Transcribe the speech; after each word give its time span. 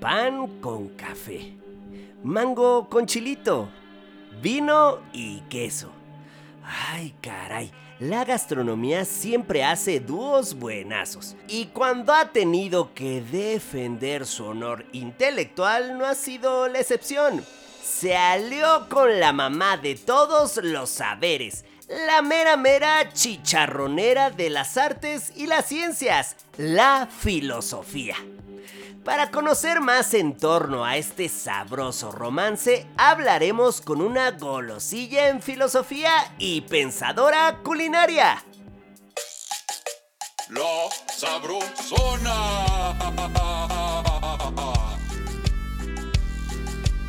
pan 0.00 0.60
con 0.60 0.88
café, 0.90 1.54
mango 2.22 2.88
con 2.88 3.06
chilito, 3.06 3.68
vino 4.40 5.00
y 5.12 5.40
queso. 5.48 5.90
Ay, 6.64 7.14
caray, 7.20 7.72
la 8.00 8.24
gastronomía 8.24 9.04
siempre 9.04 9.64
hace 9.64 9.98
dúos 9.98 10.54
buenazos. 10.54 11.34
Y 11.48 11.66
cuando 11.66 12.12
ha 12.12 12.30
tenido 12.30 12.94
que 12.94 13.20
defender 13.22 14.24
su 14.26 14.44
honor 14.44 14.84
intelectual, 14.92 15.98
no 15.98 16.06
ha 16.06 16.14
sido 16.14 16.68
la 16.68 16.78
excepción. 16.78 17.44
Se 17.82 18.16
alió 18.16 18.88
con 18.88 19.18
la 19.18 19.32
mamá 19.32 19.78
de 19.78 19.96
todos 19.96 20.60
los 20.62 20.90
saberes, 20.90 21.64
la 21.88 22.22
mera 22.22 22.56
mera 22.56 23.12
chicharronera 23.12 24.30
de 24.30 24.50
las 24.50 24.76
artes 24.76 25.32
y 25.34 25.46
las 25.46 25.66
ciencias, 25.66 26.36
la 26.56 27.08
filosofía. 27.10 28.14
Para 29.04 29.30
conocer 29.30 29.80
más 29.80 30.12
en 30.12 30.36
torno 30.36 30.84
a 30.84 30.96
este 30.96 31.28
sabroso 31.28 32.12
romance, 32.12 32.86
hablaremos 32.96 33.80
con 33.80 34.00
una 34.02 34.32
golosilla 34.32 35.28
en 35.28 35.40
filosofía 35.40 36.10
y 36.38 36.62
pensadora 36.62 37.60
culinaria. 37.62 38.44
La 40.50 40.88
sabrosona. 41.06 42.34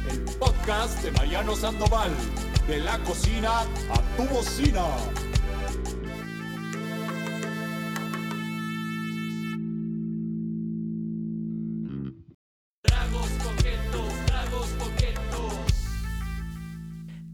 El 0.10 0.24
podcast 0.38 1.02
de 1.02 1.12
Mariano 1.12 1.56
Sandoval. 1.56 2.12
De 2.68 2.80
la 2.80 2.98
cocina 3.00 3.62
a 3.62 4.02
tu 4.16 4.24
bocina. 4.26 4.86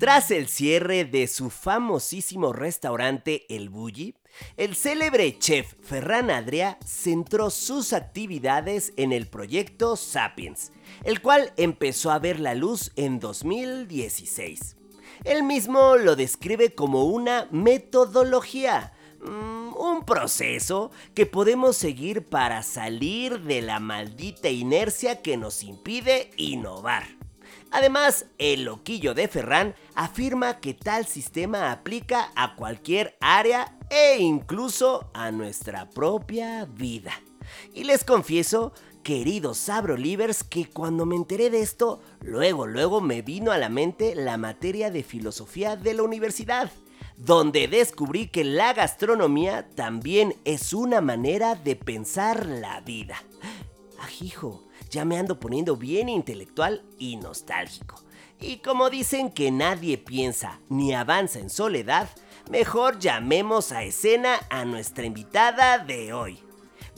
Tras 0.05 0.29
el 0.29 0.47
cierre 0.47 1.03
de 1.03 1.25
su 1.25 1.49
famosísimo 1.49 2.53
restaurante 2.53 3.47
El 3.49 3.69
Bulli, 3.69 4.13
el 4.55 4.75
célebre 4.75 5.39
chef 5.39 5.73
Ferran 5.81 6.29
Adrià 6.29 6.77
centró 6.85 7.49
sus 7.49 7.91
actividades 7.91 8.93
en 8.97 9.11
el 9.11 9.25
proyecto 9.25 9.95
Sapiens, 9.95 10.71
el 11.05 11.23
cual 11.23 11.53
empezó 11.57 12.11
a 12.11 12.19
ver 12.19 12.39
la 12.39 12.53
luz 12.53 12.91
en 12.97 13.19
2016. 13.19 14.75
Él 15.23 15.41
mismo 15.41 15.95
lo 15.95 16.15
describe 16.15 16.75
como 16.75 17.05
una 17.05 17.47
metodología, 17.49 18.93
mm, 19.21 19.75
un 19.75 20.05
proceso 20.05 20.91
que 21.15 21.25
podemos 21.25 21.77
seguir 21.77 22.25
para 22.25 22.61
salir 22.61 23.39
de 23.39 23.63
la 23.63 23.79
maldita 23.79 24.49
inercia 24.49 25.23
que 25.23 25.35
nos 25.35 25.63
impide 25.63 26.29
innovar. 26.37 27.24
Además, 27.71 28.27
el 28.37 28.63
loquillo 28.63 29.13
de 29.13 29.27
Ferran 29.27 29.75
afirma 29.95 30.59
que 30.59 30.73
tal 30.73 31.05
sistema 31.05 31.71
aplica 31.71 32.31
a 32.35 32.55
cualquier 32.55 33.17
área 33.19 33.77
e 33.89 34.17
incluso 34.19 35.09
a 35.13 35.31
nuestra 35.31 35.89
propia 35.89 36.65
vida. 36.65 37.11
Y 37.73 37.83
les 37.83 38.03
confieso, 38.03 38.73
queridos 39.03 39.57
Sabrolivers, 39.57 40.43
que 40.43 40.69
cuando 40.69 41.05
me 41.05 41.15
enteré 41.15 41.49
de 41.49 41.61
esto, 41.61 42.01
luego, 42.21 42.65
luego 42.65 43.01
me 43.01 43.21
vino 43.21 43.51
a 43.51 43.57
la 43.57 43.69
mente 43.69 44.15
la 44.15 44.37
materia 44.37 44.89
de 44.89 45.03
filosofía 45.03 45.75
de 45.75 45.93
la 45.93 46.03
universidad, 46.03 46.71
donde 47.17 47.67
descubrí 47.67 48.27
que 48.27 48.43
la 48.43 48.73
gastronomía 48.73 49.69
también 49.75 50.35
es 50.43 50.73
una 50.73 51.01
manera 51.01 51.55
de 51.55 51.75
pensar 51.75 52.45
la 52.45 52.81
vida. 52.81 53.21
Ajijo, 54.01 54.63
ya 54.89 55.05
me 55.05 55.17
ando 55.17 55.39
poniendo 55.39 55.75
bien 55.75 56.09
intelectual 56.09 56.83
y 56.97 57.17
nostálgico. 57.17 58.03
Y 58.39 58.57
como 58.57 58.89
dicen 58.89 59.31
que 59.31 59.51
nadie 59.51 59.97
piensa 59.97 60.59
ni 60.69 60.93
avanza 60.93 61.39
en 61.39 61.49
soledad, 61.49 62.09
mejor 62.49 62.99
llamemos 62.99 63.71
a 63.71 63.83
escena 63.83 64.39
a 64.49 64.65
nuestra 64.65 65.05
invitada 65.05 65.77
de 65.79 66.13
hoy. 66.13 66.39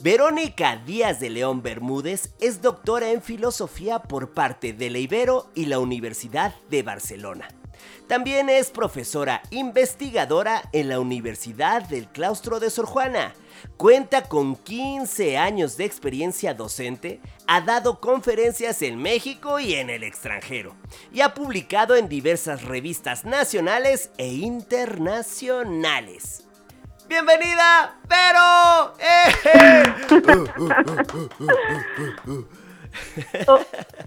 Verónica 0.00 0.76
Díaz 0.76 1.18
de 1.18 1.30
León 1.30 1.62
Bermúdez 1.62 2.30
es 2.40 2.62
doctora 2.62 3.10
en 3.10 3.20
filosofía 3.20 4.00
por 4.00 4.30
parte 4.30 4.72
de 4.72 4.90
la 4.90 4.98
Ibero 4.98 5.50
y 5.56 5.66
la 5.66 5.80
Universidad 5.80 6.54
de 6.70 6.84
Barcelona. 6.84 7.48
También 8.06 8.48
es 8.48 8.70
profesora 8.70 9.42
investigadora 9.50 10.62
en 10.72 10.88
la 10.88 11.00
Universidad 11.00 11.82
del 11.82 12.08
Claustro 12.08 12.60
de 12.60 12.70
Sor 12.70 12.86
Juana. 12.86 13.34
Cuenta 13.76 14.22
con 14.22 14.56
15 14.56 15.38
años 15.38 15.76
de 15.76 15.84
experiencia 15.84 16.54
docente, 16.54 17.20
ha 17.46 17.60
dado 17.60 18.00
conferencias 18.00 18.82
en 18.82 19.00
México 19.00 19.60
y 19.60 19.74
en 19.74 19.90
el 19.90 20.02
extranjero, 20.02 20.74
y 21.12 21.20
ha 21.20 21.34
publicado 21.34 21.94
en 21.96 22.08
diversas 22.08 22.64
revistas 22.64 23.24
nacionales 23.24 24.10
e 24.18 24.26
internacionales. 24.28 26.44
¡Bienvenida, 27.08 28.00
Pero! 28.08 28.94
Oh, 33.46 33.60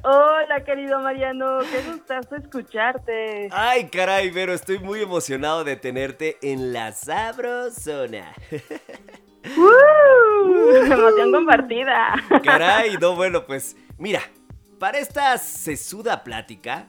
hola, 0.04 0.64
querido 0.66 1.00
Mariano, 1.00 1.60
qué 1.72 1.82
gustazo 1.90 2.36
escucharte. 2.36 3.50
Ay, 3.52 3.90
caray, 3.90 4.32
pero 4.32 4.54
estoy 4.54 4.80
muy 4.80 5.02
emocionado 5.02 5.64
de 5.64 5.76
tenerte 5.76 6.38
en 6.42 6.74
la 6.74 6.92
Sabrosona. 6.92 8.34
¡Uh! 9.46 10.76
emoción 10.92 11.32
compartida. 11.32 12.16
Caray, 12.44 12.98
no, 12.98 13.16
bueno, 13.16 13.46
pues 13.46 13.76
mira, 13.98 14.22
para 14.80 15.00
esta 15.00 15.38
sesuda 15.38 16.24
plática, 16.24 16.88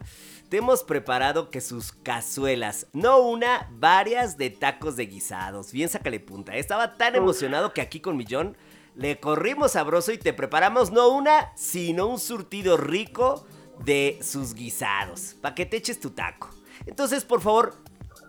te 0.49 0.59
hemos 0.59 0.83
preparado 0.83 1.51
que 1.51 1.61
sus 1.61 1.93
cazuelas, 1.93 2.87
no 2.93 3.21
una, 3.21 3.71
varias 3.73 4.37
de 4.37 4.51
tacos 4.51 4.97
de 4.97 5.07
guisados. 5.07 5.73
Bien, 5.73 5.89
sácale 5.89 6.21
punta. 6.21 6.55
Estaba 6.57 6.95
tan 6.95 7.15
emocionado 7.17 7.73
que 7.73 7.81
aquí 7.81 8.01
con 8.01 8.17
Millón 8.17 8.57
le 8.95 9.19
corrimos 9.19 9.73
sabroso 9.73 10.13
y 10.13 10.19
te 10.19 10.35
preparamos 10.35 10.91
no 10.93 11.09
una, 11.09 11.53
sino 11.57 12.07
un 12.07 12.19
surtido 12.19 12.77
rico 12.77 13.47
de 13.85 14.19
sus 14.21 14.55
guisados. 14.55 15.37
Para 15.41 15.55
que 15.55 15.65
te 15.65 15.79
eches 15.79 15.99
tu 15.99 16.11
taco. 16.11 16.51
Entonces, 16.85 17.25
por 17.25 17.41
favor, 17.41 17.82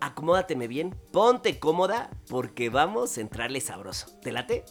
acomódateme 0.06 0.68
bien, 0.68 0.96
ponte 1.12 1.60
cómoda, 1.60 2.10
porque 2.30 2.70
vamos 2.70 3.18
a 3.18 3.22
entrarle 3.22 3.62
sabroso. 3.62 4.08
¿Te 4.22 4.32
late? 4.32 4.64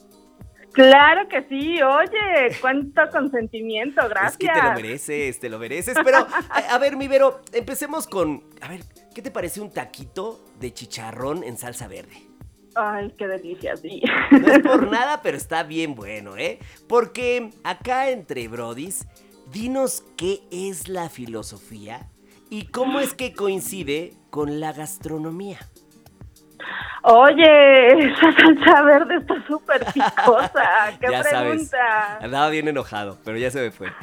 Claro 0.73 1.29
que 1.29 1.43
sí, 1.49 1.83
oye, 1.83 2.57
cuánto 2.61 3.03
consentimiento, 3.13 4.09
gracias. 4.09 4.33
Es 4.33 4.39
que 4.39 4.49
te 4.49 4.63
lo 4.63 4.73
mereces, 4.73 5.41
te 5.41 5.49
lo 5.51 5.59
mereces. 5.59 5.97
Pero, 6.03 6.27
a, 6.71 6.79
ver, 6.79 6.97
mi 6.97 7.09
Vero, 7.09 7.41
empecemos 7.53 8.07
con. 8.07 8.45
A 8.61 8.69
ver, 8.69 8.81
¿qué 9.15 9.23
te 9.23 9.31
parece 9.31 9.61
un 9.61 9.71
taquito 9.71 10.41
de 10.59 10.73
chicharrón 10.73 11.45
en 11.45 11.59
salsa 11.59 11.89
verde? 11.89 12.33
Ay, 12.75 13.13
qué 13.19 13.29
delicia, 13.29 13.77
sí. 13.77 14.03
No 14.31 14.51
es 14.51 14.61
por 14.61 14.87
nada, 14.91 15.21
pero 15.21 15.37
está 15.37 15.63
bien 15.63 15.95
bueno, 15.95 16.39
¿eh? 16.39 16.59
Porque 16.89 17.51
acá 17.65 18.09
entre 18.09 18.49
Brodis, 18.49 19.07
dinos 19.53 20.03
qué 20.17 20.41
es 20.51 20.89
la 20.89 21.11
filosofía 21.11 22.09
y 22.53 22.67
cómo 22.67 23.01
es 23.01 23.15
que 23.15 23.33
coincide 23.33 24.13
con 24.29 24.61
la 24.61 24.75
gastronomía. 24.75 25.57
Oye, 27.03 28.11
esa 28.11 28.31
salsa 28.31 28.83
verde 28.83 29.17
está 29.17 29.47
súper 29.47 29.83
picosa. 29.87 30.99
¿Qué 31.01 31.11
ya 31.11 31.23
pregunta? 31.23 31.71
Sabes, 31.71 32.25
andaba 32.25 32.51
bien 32.51 32.69
enojado, 32.69 33.17
pero 33.25 33.39
ya 33.39 33.51
se 33.51 33.61
me 33.63 33.71
fue. 33.71 33.89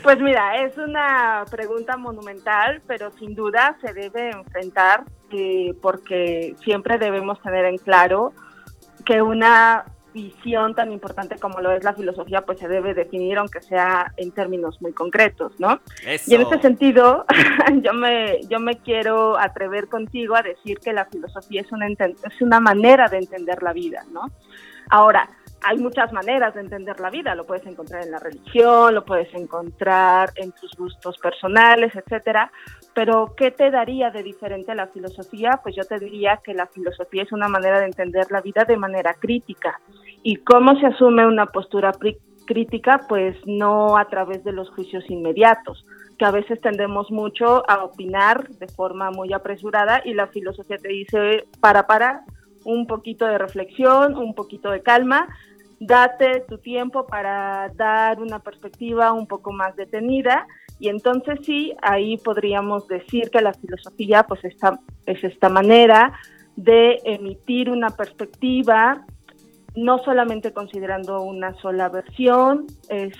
Pues 0.00 0.20
mira, 0.20 0.62
es 0.62 0.78
una 0.78 1.44
pregunta 1.50 1.96
monumental, 1.96 2.80
pero 2.86 3.10
sin 3.18 3.34
duda 3.34 3.76
se 3.84 3.92
debe 3.92 4.30
enfrentar 4.30 5.02
eh, 5.32 5.74
porque 5.82 6.54
siempre 6.62 6.98
debemos 6.98 7.42
tener 7.42 7.64
en 7.64 7.78
claro 7.78 8.32
que 9.04 9.20
una 9.20 9.86
visión 10.22 10.74
tan 10.74 10.92
importante 10.92 11.38
como 11.38 11.60
lo 11.60 11.72
es 11.72 11.84
la 11.84 11.94
filosofía, 11.94 12.42
pues 12.42 12.58
se 12.58 12.68
debe 12.68 12.94
definir, 12.94 13.38
aunque 13.38 13.60
sea 13.62 14.12
en 14.16 14.32
términos 14.32 14.80
muy 14.80 14.92
concretos, 14.92 15.52
¿no? 15.58 15.80
Y 16.26 16.34
en 16.34 16.42
ese 16.42 16.60
sentido, 16.60 17.24
yo 17.82 17.92
me, 17.92 18.40
yo 18.48 18.58
me 18.60 18.78
quiero 18.78 19.38
atrever 19.38 19.88
contigo 19.88 20.34
a 20.34 20.42
decir 20.42 20.78
que 20.78 20.92
la 20.92 21.06
filosofía 21.06 21.60
es 21.60 21.72
una, 21.72 21.86
es 21.86 22.40
una 22.40 22.60
manera 22.60 23.08
de 23.08 23.18
entender 23.18 23.62
la 23.62 23.72
vida, 23.72 24.04
¿no? 24.12 24.30
Ahora, 24.90 25.28
hay 25.62 25.78
muchas 25.78 26.12
maneras 26.12 26.54
de 26.54 26.60
entender 26.60 27.00
la 27.00 27.10
vida, 27.10 27.34
lo 27.34 27.44
puedes 27.44 27.66
encontrar 27.66 28.02
en 28.04 28.10
la 28.10 28.18
religión, 28.18 28.94
lo 28.94 29.04
puedes 29.04 29.32
encontrar 29.34 30.30
en 30.36 30.52
tus 30.52 30.72
gustos 30.76 31.18
personales, 31.18 31.92
etcétera, 31.94 32.50
pero 32.94 33.34
¿qué 33.36 33.50
te 33.50 33.70
daría 33.70 34.10
de 34.10 34.22
diferente 34.22 34.72
a 34.72 34.74
la 34.74 34.86
filosofía? 34.86 35.60
Pues 35.62 35.74
yo 35.76 35.84
te 35.84 35.98
diría 35.98 36.40
que 36.42 36.54
la 36.54 36.66
filosofía 36.66 37.22
es 37.22 37.32
una 37.32 37.48
manera 37.48 37.80
de 37.80 37.86
entender 37.86 38.26
la 38.30 38.40
vida 38.40 38.64
de 38.64 38.76
manera 38.76 39.14
crítica. 39.14 39.80
¿Y 40.22 40.36
cómo 40.36 40.78
se 40.78 40.86
asume 40.86 41.26
una 41.26 41.46
postura 41.46 41.92
crítica? 42.46 43.00
Pues 43.08 43.36
no 43.46 43.96
a 43.96 44.06
través 44.06 44.44
de 44.44 44.52
los 44.52 44.70
juicios 44.70 45.04
inmediatos, 45.08 45.84
que 46.18 46.24
a 46.24 46.30
veces 46.30 46.60
tendemos 46.60 47.10
mucho 47.10 47.68
a 47.70 47.84
opinar 47.84 48.48
de 48.48 48.68
forma 48.68 49.10
muy 49.10 49.32
apresurada 49.32 50.02
y 50.04 50.14
la 50.14 50.26
filosofía 50.28 50.76
te 50.78 50.88
dice, 50.88 51.44
para, 51.60 51.86
para, 51.86 52.24
un 52.64 52.86
poquito 52.86 53.26
de 53.26 53.38
reflexión, 53.38 54.16
un 54.16 54.34
poquito 54.34 54.70
de 54.70 54.82
calma 54.82 55.28
date 55.80 56.44
tu 56.48 56.58
tiempo 56.58 57.06
para 57.06 57.70
dar 57.74 58.20
una 58.20 58.40
perspectiva 58.40 59.12
un 59.12 59.26
poco 59.26 59.52
más 59.52 59.76
detenida 59.76 60.46
y 60.80 60.88
entonces 60.88 61.40
sí, 61.42 61.74
ahí 61.82 62.16
podríamos 62.18 62.86
decir 62.88 63.30
que 63.30 63.40
la 63.40 63.52
filosofía 63.52 64.24
pues 64.24 64.44
esta, 64.44 64.80
es 65.06 65.22
esta 65.22 65.48
manera 65.48 66.12
de 66.56 67.00
emitir 67.04 67.70
una 67.70 67.90
perspectiva, 67.90 69.06
no 69.74 69.98
solamente 69.98 70.52
considerando 70.52 71.22
una 71.22 71.54
sola 71.60 71.88
versión, 71.88 72.66
es 72.88 73.16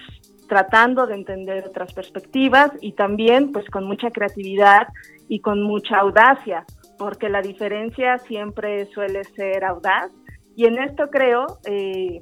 tratando 0.48 1.06
de 1.06 1.14
entender 1.14 1.64
otras 1.66 1.92
perspectivas 1.92 2.72
y 2.80 2.92
también 2.92 3.52
pues 3.52 3.68
con 3.70 3.84
mucha 3.84 4.10
creatividad 4.10 4.88
y 5.28 5.40
con 5.40 5.62
mucha 5.62 5.98
audacia, 5.98 6.64
porque 6.98 7.28
la 7.28 7.42
diferencia 7.42 8.18
siempre 8.18 8.86
suele 8.86 9.24
ser 9.24 9.64
audaz 9.64 10.10
y 10.56 10.64
en 10.64 10.78
esto 10.78 11.08
creo 11.10 11.58
eh, 11.66 12.20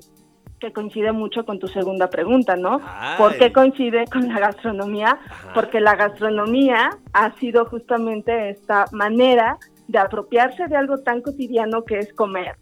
que 0.61 0.73
coincide 0.73 1.13
mucho 1.13 1.45
con 1.45 1.59
tu 1.59 1.69
segunda 1.69 2.09
pregunta, 2.09 2.57
¿no? 2.57 2.81
¿Por 3.19 3.37
qué 3.39 3.53
coincide 3.53 4.05
con 4.07 4.29
la 4.29 4.41
gastronomía? 4.41 5.19
Porque 5.55 5.81
la 5.81 5.95
gastronomía 5.97 6.91
ha 7.13 7.35
sido 7.37 7.67
justamente 7.67 8.51
esta 8.51 8.87
manera 8.93 9.59
de 9.89 9.99
apropiarse 9.99 10.67
de 10.67 10.77
algo 10.77 10.99
tan 10.99 11.21
cotidiano 11.21 11.85
que 11.85 11.99
es 11.99 12.13
comer, 12.13 12.57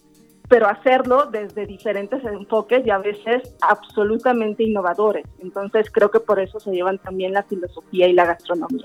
pero 0.54 0.68
hacerlo 0.68 1.26
desde 1.26 1.66
diferentes 1.66 2.24
enfoques 2.24 2.86
y 2.86 2.90
a 2.90 2.98
veces 2.98 3.56
absolutamente 3.60 4.62
innovadores. 4.62 5.26
Entonces 5.40 5.90
creo 5.90 6.12
que 6.12 6.20
por 6.20 6.38
eso 6.38 6.60
se 6.60 6.70
llevan 6.70 6.98
también 6.98 7.32
la 7.32 7.42
filosofía 7.42 8.06
y 8.06 8.12
la 8.12 8.24
gastronomía. 8.24 8.84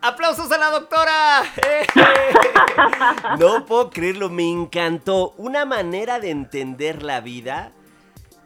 ¡Aplausos 0.00 0.52
a 0.52 0.58
la 0.58 0.70
doctora! 0.70 1.42
no 3.40 3.66
puedo 3.66 3.90
creerlo, 3.90 4.30
me 4.30 4.48
encantó. 4.48 5.34
Una 5.38 5.64
manera 5.64 6.20
de 6.20 6.30
entender 6.30 7.02
la 7.02 7.20
vida 7.20 7.72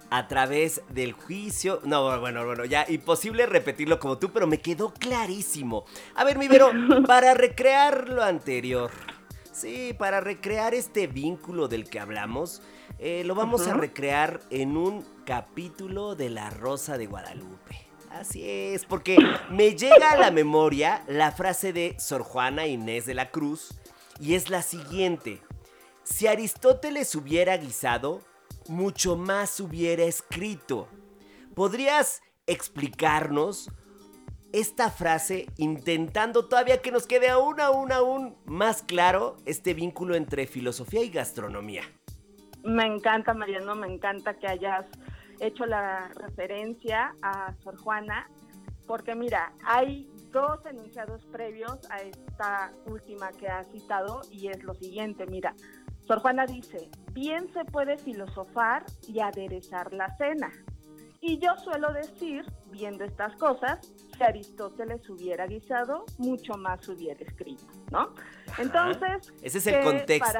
a 0.08 0.26
través 0.26 0.80
del 0.88 1.12
juicio. 1.12 1.80
No, 1.84 2.18
bueno, 2.20 2.46
bueno, 2.46 2.64
ya 2.64 2.86
imposible 2.88 3.44
repetirlo 3.44 4.00
como 4.00 4.16
tú, 4.16 4.30
pero 4.32 4.46
me 4.46 4.62
quedó 4.62 4.94
clarísimo. 4.94 5.84
A 6.14 6.24
ver, 6.24 6.38
mi 6.38 6.48
Vero, 6.48 6.70
para 7.06 7.34
recrear 7.34 8.08
lo 8.08 8.22
anterior. 8.24 8.90
Sí, 9.52 9.94
para 9.98 10.20
recrear 10.20 10.74
este 10.74 11.06
vínculo 11.06 11.68
del 11.68 11.88
que 11.90 11.98
hablamos, 11.98 12.62
eh, 12.98 13.24
lo 13.24 13.34
vamos 13.34 13.66
a 13.66 13.74
recrear 13.74 14.40
en 14.50 14.76
un 14.76 15.04
capítulo 15.24 16.14
de 16.14 16.30
La 16.30 16.50
Rosa 16.50 16.96
de 16.96 17.06
Guadalupe. 17.06 17.86
Así 18.10 18.48
es, 18.48 18.84
porque 18.84 19.16
me 19.50 19.74
llega 19.74 20.12
a 20.12 20.16
la 20.16 20.30
memoria 20.30 21.04
la 21.06 21.32
frase 21.32 21.72
de 21.72 21.96
Sor 21.98 22.22
Juana 22.22 22.66
Inés 22.66 23.06
de 23.06 23.14
la 23.14 23.30
Cruz 23.30 23.80
y 24.20 24.34
es 24.34 24.50
la 24.50 24.62
siguiente. 24.62 25.40
Si 26.04 26.26
Aristóteles 26.26 27.14
hubiera 27.14 27.56
guisado, 27.56 28.20
mucho 28.68 29.16
más 29.16 29.58
hubiera 29.60 30.04
escrito. 30.04 30.88
¿Podrías 31.54 32.22
explicarnos 32.46 33.70
esta 34.52 34.90
frase 34.90 35.46
intentando 35.56 36.48
todavía 36.48 36.82
que 36.82 36.92
nos 36.92 37.06
quede 37.06 37.28
aún, 37.28 37.60
aún, 37.60 37.92
aún 37.92 38.36
más 38.46 38.82
claro 38.82 39.36
este 39.46 39.74
vínculo 39.74 40.14
entre 40.14 40.46
filosofía 40.46 41.02
y 41.02 41.10
gastronomía? 41.10 41.82
Me 42.62 42.84
encanta, 42.86 43.32
Mariano, 43.32 43.74
me 43.74 43.86
encanta 43.86 44.34
que 44.34 44.46
hayas 44.46 44.86
hecho 45.38 45.64
la 45.66 46.08
referencia 46.16 47.14
a 47.22 47.54
Sor 47.62 47.78
Juana, 47.78 48.28
porque 48.86 49.14
mira, 49.14 49.52
hay 49.64 50.08
dos 50.30 50.64
enunciados 50.66 51.24
previos 51.26 51.78
a 51.90 51.98
esta 52.02 52.72
última 52.86 53.30
que 53.32 53.48
has 53.48 53.70
citado 53.70 54.20
y 54.30 54.48
es 54.48 54.62
lo 54.62 54.74
siguiente, 54.74 55.26
mira, 55.26 55.54
Sor 56.06 56.18
Juana 56.20 56.44
dice, 56.44 56.90
bien 57.12 57.52
se 57.52 57.64
puede 57.64 57.96
filosofar 57.96 58.84
y 59.06 59.20
aderezar 59.20 59.92
la 59.92 60.14
cena. 60.16 60.50
Y 61.22 61.38
yo 61.38 61.54
suelo 61.56 61.92
decir, 61.92 62.46
viendo 62.70 63.04
estas 63.04 63.36
cosas, 63.36 63.78
si 64.16 64.22
Aristóteles 64.22 65.08
hubiera 65.10 65.46
guisado, 65.46 66.06
mucho 66.16 66.54
más 66.54 66.88
hubiera 66.88 67.20
escrito, 67.20 67.66
¿no? 67.90 68.14
Entonces... 68.56 69.30
Ese 69.42 69.58
es 69.58 69.66
el 69.66 69.84
contexto. 69.84 70.38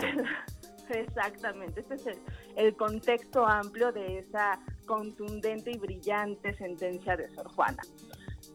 exactamente, 0.89 1.81
ese 1.81 1.95
es 1.95 2.19
el, 2.57 2.77
contexto 2.77 3.47
amplio 3.47 3.93
de 3.93 4.21
esa 4.21 4.59
contundente 4.87 5.71
y 5.71 5.79
brillante 5.79 6.55
sentencia 6.57 7.15
de 7.15 7.29
Sor 7.35 7.49
Juana. 7.49 7.83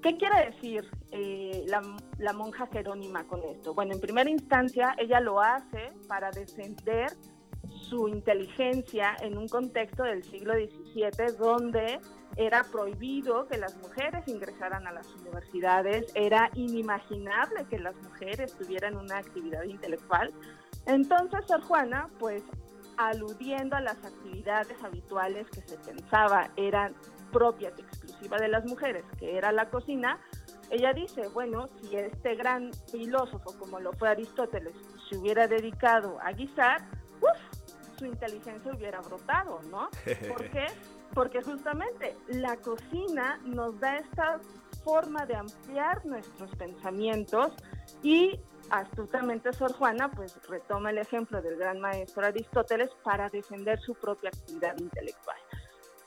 ¿Qué 0.01 0.18
quiere 0.18 0.51
decir 0.51 0.89
eh, 1.12 1.66
la, 1.68 2.33
monja 2.33 2.68
Jerónima 2.68 3.25
con 3.27 3.44
esto? 3.44 3.74
Bueno, 3.74 3.94
en 3.94 4.01
primera 4.01 4.30
instancia, 4.30 4.95
ella 4.98 5.19
lo 5.19 5.39
hace 5.39 5.94
para 6.07 6.31
defender 6.31 7.12
su 7.68 8.08
inteligencia 8.08 9.16
en 9.22 9.38
un 9.38 9.48
contexto 9.48 10.04
del 10.04 10.24
siglo 10.24 10.54
XVII 10.54 11.38
donde 11.38 12.00
era 12.38 12.64
prohibido 12.64 13.48
que 13.48 13.58
las 13.58 13.78
mujeres 13.78 14.28
ingresaran 14.28 14.88
a 14.88 14.92
las 14.92 15.08
universidades, 15.16 16.12
era 16.16 16.50
inimaginable 16.56 17.66
que 17.70 17.80
las 17.80 17.96
mujeres 17.96 18.54
tuvieran 18.58 18.98
una 18.98 19.18
actividad 19.18 19.64
intelectual. 19.64 20.34
Entonces, 20.86 21.46
Sor 21.48 21.62
Juana, 21.62 22.10
pues 22.20 22.44
aludiendo 22.98 23.76
a 23.76 23.82
las 23.82 24.04
actividades 24.04 24.82
habituales 24.84 25.48
que 25.50 25.62
se 25.62 25.78
pensaba 25.78 26.50
eran 26.56 26.94
propias 27.32 27.78
exclusiva 27.78 28.38
de 28.38 28.48
las 28.48 28.66
mujeres, 28.66 29.04
que 29.18 29.38
era 29.38 29.52
la 29.52 29.70
cocina, 29.70 30.20
ella 30.70 30.94
dice, 30.94 31.28
bueno, 31.30 31.70
si 31.80 31.96
este 31.96 32.36
gran 32.36 32.72
filósofo 32.92 33.58
como 33.60 33.80
lo 33.80 33.94
fue 33.94 34.10
Aristóteles 34.10 34.74
se 35.10 35.18
hubiera 35.18 35.48
dedicado 35.48 36.18
a 36.22 36.32
guisar, 36.32 36.82
su 37.98 38.06
inteligencia 38.06 38.74
hubiera 38.74 39.02
brotado, 39.02 39.60
¿no? 39.70 39.90
¿Por 40.28 40.50
qué? 40.50 40.68
Porque 41.14 41.42
justamente 41.42 42.16
la 42.28 42.58
cocina 42.58 43.40
nos 43.46 43.80
da 43.80 43.98
esta 43.98 44.40
forma 44.84 45.26
de 45.26 45.36
ampliar 45.36 46.06
nuestros 46.06 46.54
pensamientos 46.56 47.54
y 48.04 48.40
astutamente 48.70 49.54
Sor 49.54 49.74
Juana 49.74 50.10
pues 50.12 50.38
retoma 50.48 50.92
el 50.92 50.98
ejemplo 51.00 51.42
del 51.42 51.58
gran 51.58 51.80
maestro 51.80 52.26
Aristóteles 52.26 52.90
para 53.04 53.30
defender 53.30 53.80
su 53.80 53.96
propia 53.96 54.30
actividad 54.30 54.78
intelectual. 54.78 55.38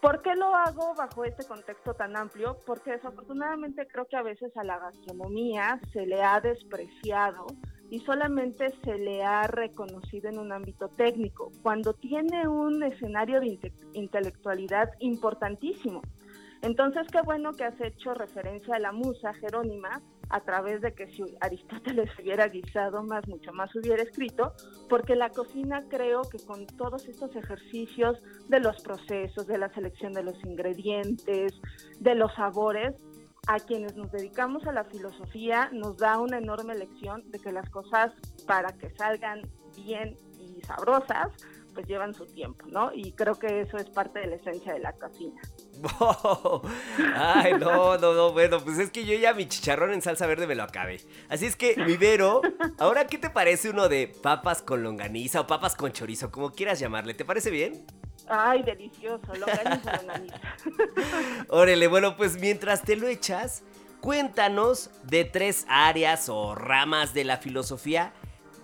¿Por 0.00 0.22
qué 0.22 0.34
lo 0.36 0.54
hago 0.54 0.94
bajo 0.94 1.24
este 1.24 1.44
contexto 1.44 1.92
tan 1.94 2.16
amplio? 2.16 2.60
Porque 2.64 2.92
desafortunadamente 2.92 3.86
creo 3.88 4.06
que 4.06 4.16
a 4.16 4.22
veces 4.22 4.56
a 4.56 4.62
la 4.62 4.78
gastronomía 4.78 5.80
se 5.92 6.06
le 6.06 6.22
ha 6.22 6.40
despreciado 6.40 7.46
y 7.90 8.00
solamente 8.00 8.70
se 8.84 8.98
le 8.98 9.22
ha 9.24 9.46
reconocido 9.46 10.28
en 10.28 10.38
un 10.38 10.52
ámbito 10.52 10.88
técnico, 10.88 11.50
cuando 11.62 11.94
tiene 11.94 12.46
un 12.46 12.82
escenario 12.82 13.40
de 13.40 13.58
intelectualidad 13.94 14.90
importantísimo. 15.00 16.02
Entonces, 16.62 17.06
qué 17.12 17.20
bueno 17.22 17.52
que 17.52 17.64
has 17.64 17.80
hecho 17.80 18.14
referencia 18.14 18.76
a 18.76 18.80
la 18.80 18.92
musa 18.92 19.32
Jerónima 19.34 20.02
a 20.30 20.40
través 20.40 20.82
de 20.82 20.92
que 20.92 21.06
si 21.06 21.22
Aristóteles 21.40 22.10
hubiera 22.20 22.48
guisado 22.48 23.02
más, 23.02 23.26
mucho 23.28 23.52
más 23.52 23.74
hubiera 23.74 24.02
escrito, 24.02 24.52
porque 24.88 25.14
la 25.14 25.30
cocina 25.30 25.84
creo 25.88 26.22
que 26.22 26.38
con 26.44 26.66
todos 26.66 27.06
estos 27.06 27.34
ejercicios 27.34 28.20
de 28.48 28.60
los 28.60 28.82
procesos, 28.82 29.46
de 29.46 29.58
la 29.58 29.72
selección 29.72 30.12
de 30.12 30.22
los 30.22 30.38
ingredientes, 30.44 31.54
de 32.00 32.14
los 32.14 32.34
sabores, 32.34 32.94
a 33.48 33.58
quienes 33.60 33.96
nos 33.96 34.12
dedicamos 34.12 34.66
a 34.66 34.72
la 34.72 34.84
filosofía 34.84 35.70
nos 35.72 35.96
da 35.96 36.18
una 36.18 36.36
enorme 36.36 36.74
lección 36.74 37.28
de 37.30 37.38
que 37.38 37.50
las 37.50 37.68
cosas 37.70 38.12
para 38.46 38.76
que 38.76 38.90
salgan 38.90 39.40
bien 39.74 40.14
y 40.38 40.60
sabrosas, 40.66 41.28
pues 41.72 41.86
llevan 41.86 42.12
su 42.12 42.26
tiempo, 42.26 42.66
¿no? 42.66 42.90
Y 42.92 43.12
creo 43.12 43.36
que 43.36 43.62
eso 43.62 43.78
es 43.78 43.88
parte 43.88 44.18
de 44.18 44.26
la 44.26 44.36
esencia 44.36 44.74
de 44.74 44.80
la 44.80 44.92
cocina. 44.92 45.40
Ay, 47.16 47.54
no, 47.54 47.96
no, 47.96 48.12
no, 48.12 48.32
bueno, 48.32 48.60
pues 48.60 48.78
es 48.78 48.90
que 48.90 49.06
yo 49.06 49.14
ya 49.14 49.32
mi 49.32 49.48
chicharrón 49.48 49.94
en 49.94 50.02
salsa 50.02 50.26
verde 50.26 50.46
me 50.46 50.54
lo 50.54 50.64
acabé. 50.64 51.00
Así 51.30 51.46
es 51.46 51.56
que, 51.56 51.74
mi 51.76 51.96
Vero, 51.96 52.42
ahora, 52.78 53.06
¿qué 53.06 53.16
te 53.16 53.30
parece 53.30 53.70
uno 53.70 53.88
de 53.88 54.12
papas 54.22 54.60
con 54.60 54.82
longaniza 54.82 55.40
o 55.40 55.46
papas 55.46 55.74
con 55.74 55.92
chorizo, 55.92 56.30
como 56.30 56.50
quieras 56.50 56.80
llamarle? 56.80 57.14
¿Te 57.14 57.24
parece 57.24 57.50
bien? 57.50 57.86
Ay, 58.30 58.62
delicioso, 58.62 59.34
longaniza, 59.34 59.96
longaniza. 59.96 60.40
Órale, 61.48 61.86
bueno, 61.86 62.16
pues 62.16 62.38
mientras 62.38 62.82
te 62.82 62.96
lo 62.96 63.08
echas, 63.08 63.62
cuéntanos 64.00 64.90
de 65.04 65.24
tres 65.24 65.66
áreas 65.68 66.28
o 66.28 66.54
ramas 66.54 67.14
de 67.14 67.24
la 67.24 67.38
filosofía 67.38 68.12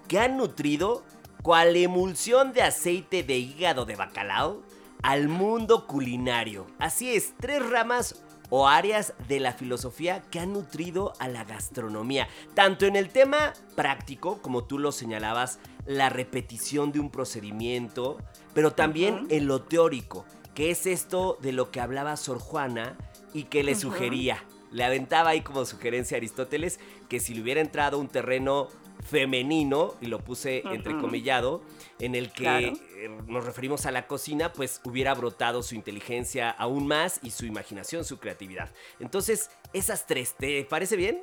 que 0.08 0.18
han 0.18 0.36
nutrido 0.36 1.04
cual 1.42 1.76
emulsión 1.76 2.52
de 2.52 2.62
aceite 2.62 3.22
de 3.22 3.36
hígado 3.38 3.84
de 3.84 3.96
bacalao 3.96 4.62
al 5.02 5.28
mundo 5.28 5.86
culinario. 5.86 6.66
Así 6.78 7.14
es, 7.14 7.34
tres 7.38 7.68
ramas 7.68 8.22
o 8.48 8.68
áreas 8.68 9.14
de 9.28 9.40
la 9.40 9.52
filosofía 9.52 10.22
que 10.30 10.40
han 10.40 10.52
nutrido 10.52 11.12
a 11.18 11.28
la 11.28 11.44
gastronomía, 11.44 12.28
tanto 12.54 12.86
en 12.86 12.96
el 12.96 13.10
tema 13.10 13.52
práctico, 13.74 14.40
como 14.40 14.64
tú 14.64 14.78
lo 14.78 14.92
señalabas, 14.92 15.58
la 15.86 16.08
repetición 16.08 16.92
de 16.92 17.00
un 17.00 17.10
procedimiento, 17.10 18.18
pero 18.54 18.72
también 18.72 19.26
en 19.30 19.46
lo 19.46 19.62
teórico, 19.62 20.24
que 20.54 20.70
es 20.70 20.86
esto 20.86 21.38
de 21.42 21.52
lo 21.52 21.70
que 21.70 21.80
hablaba 21.80 22.16
Sor 22.16 22.38
Juana 22.38 22.96
y 23.32 23.44
que 23.44 23.62
le 23.64 23.74
sugería. 23.74 24.44
Le 24.70 24.84
aventaba 24.84 25.30
ahí 25.30 25.40
como 25.40 25.64
sugerencia 25.64 26.16
a 26.16 26.18
Aristóteles 26.18 26.80
que 27.08 27.20
si 27.20 27.34
le 27.34 27.42
hubiera 27.42 27.60
entrado 27.60 27.98
un 27.98 28.08
terreno 28.08 28.68
femenino, 29.04 29.94
y 30.00 30.06
lo 30.06 30.18
puse 30.20 30.62
entrecomillado, 30.72 31.62
en 31.98 32.14
el 32.14 32.32
que 32.32 32.42
Claro. 32.44 32.72
eh, 32.96 33.10
nos 33.26 33.44
referimos 33.44 33.84
a 33.86 33.90
la 33.90 34.06
cocina, 34.06 34.52
pues 34.52 34.80
hubiera 34.84 35.12
brotado 35.14 35.62
su 35.62 35.74
inteligencia 35.74 36.50
aún 36.50 36.86
más 36.86 37.20
y 37.22 37.30
su 37.30 37.44
imaginación, 37.44 38.04
su 38.04 38.18
creatividad. 38.18 38.70
Entonces, 39.00 39.50
esas 39.72 40.06
tres, 40.06 40.34
¿te 40.36 40.64
parece 40.64 40.96
bien? 40.96 41.22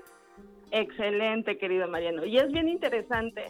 Excelente, 0.72 1.58
querido 1.58 1.88
Mariano. 1.88 2.24
Y 2.26 2.38
es 2.38 2.52
bien 2.52 2.70
interesante 2.70 3.46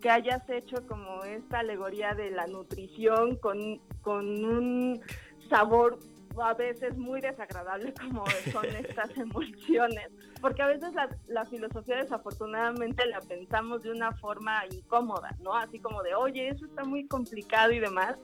que 0.00 0.10
hayas 0.10 0.48
hecho 0.48 0.86
como 0.86 1.24
esta 1.24 1.60
alegoría 1.60 2.14
de 2.14 2.30
la 2.30 2.46
nutrición 2.46 3.36
con, 3.36 3.80
con 4.02 4.44
un 4.44 5.00
sabor 5.48 5.98
a 6.40 6.54
veces 6.54 6.96
muy 6.96 7.20
desagradable 7.20 7.92
como 7.94 8.24
son 8.52 8.64
estas 8.78 9.16
emulsiones, 9.16 10.08
porque 10.40 10.62
a 10.62 10.66
veces 10.66 10.94
la, 10.94 11.08
la 11.26 11.44
filosofía 11.46 11.96
desafortunadamente 11.96 13.06
la 13.06 13.20
pensamos 13.20 13.82
de 13.82 13.90
una 13.90 14.12
forma 14.12 14.62
incómoda, 14.70 15.34
¿no? 15.40 15.54
Así 15.54 15.80
como 15.80 16.02
de, 16.02 16.14
oye, 16.14 16.48
eso 16.48 16.66
está 16.66 16.84
muy 16.84 17.06
complicado 17.06 17.72
y 17.72 17.80
demás. 17.80 18.16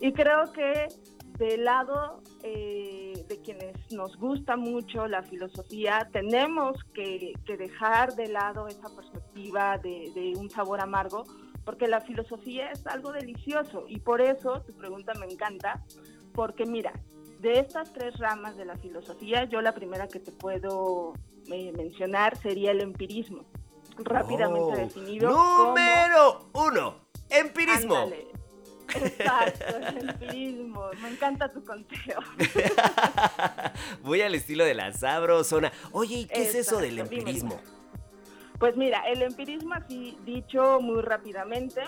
Y 0.00 0.12
creo 0.12 0.52
que 0.52 0.88
del 1.38 1.64
lado 1.64 2.20
eh, 2.42 3.24
de 3.28 3.40
quienes 3.40 3.74
nos 3.92 4.16
gusta 4.16 4.56
mucho 4.56 5.06
la 5.06 5.22
filosofía, 5.22 6.08
tenemos 6.12 6.76
que, 6.94 7.32
que 7.44 7.56
dejar 7.56 8.14
de 8.14 8.28
lado 8.28 8.68
esa 8.68 8.88
perspectiva 8.94 9.78
de, 9.78 10.12
de, 10.14 10.34
un 10.36 10.50
sabor 10.50 10.80
amargo, 10.80 11.24
porque 11.64 11.88
la 11.88 12.00
filosofía 12.00 12.70
es 12.70 12.86
algo 12.86 13.12
delicioso 13.12 13.86
y 13.88 13.98
por 14.00 14.20
eso 14.20 14.62
tu 14.62 14.72
pregunta 14.74 15.12
me 15.14 15.26
encanta, 15.26 15.82
porque 16.34 16.66
mira, 16.66 16.92
de 17.40 17.58
estas 17.58 17.92
tres 17.92 18.18
ramas 18.18 18.56
de 18.56 18.64
la 18.64 18.76
filosofía, 18.76 19.44
yo 19.44 19.60
la 19.60 19.74
primera 19.74 20.06
que 20.06 20.20
te 20.20 20.30
puedo 20.30 21.14
eh, 21.50 21.72
mencionar 21.76 22.36
sería 22.38 22.70
el 22.70 22.80
empirismo, 22.80 23.44
rápidamente 23.98 24.72
Oh, 24.72 24.76
definido. 24.76 25.30
Número 25.30 26.46
uno, 26.52 26.94
empirismo. 27.28 27.96
Ándale, 27.96 28.28
Exacto, 28.94 29.76
el 29.76 30.08
empirismo. 30.08 30.90
Me 31.00 31.10
encanta 31.10 31.48
tu 31.48 31.64
conteo. 31.64 32.20
Voy 34.02 34.20
al 34.20 34.34
estilo 34.34 34.64
de 34.64 34.74
la 34.74 34.92
sabrosona. 34.92 35.72
Oye, 35.92 36.16
¿y 36.16 36.26
qué 36.26 36.42
es 36.42 36.54
eso 36.54 36.78
del 36.78 36.96
dime, 36.96 37.02
empirismo? 37.02 37.60
Pues 38.58 38.76
mira, 38.76 39.02
el 39.08 39.22
empirismo, 39.22 39.74
así 39.74 40.16
dicho 40.24 40.80
muy 40.80 41.02
rápidamente, 41.02 41.82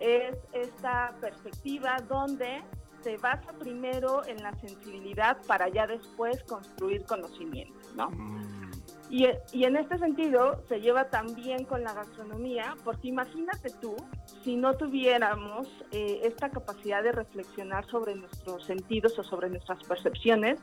es 0.00 0.36
esta 0.52 1.14
perspectiva 1.20 1.96
donde 2.08 2.62
se 3.02 3.16
basa 3.16 3.52
primero 3.58 4.26
en 4.26 4.42
la 4.42 4.52
sensibilidad 4.60 5.38
para 5.46 5.68
ya 5.68 5.86
después 5.86 6.42
construir 6.44 7.04
conocimiento, 7.04 7.78
¿no? 7.96 8.10
Mm, 8.10 8.70
Y, 9.10 9.26
y 9.52 9.64
en 9.64 9.76
este 9.76 9.98
sentido 9.98 10.62
se 10.68 10.80
lleva 10.80 11.10
también 11.10 11.64
con 11.64 11.82
la 11.82 11.92
gastronomía, 11.92 12.76
porque 12.84 13.08
imagínate 13.08 13.70
tú, 13.80 13.96
si 14.44 14.56
no 14.56 14.76
tuviéramos 14.76 15.66
eh, 15.90 16.20
esta 16.22 16.48
capacidad 16.50 17.02
de 17.02 17.10
reflexionar 17.10 17.84
sobre 17.86 18.14
nuestros 18.14 18.64
sentidos 18.64 19.18
o 19.18 19.24
sobre 19.24 19.50
nuestras 19.50 19.82
percepciones, 19.82 20.60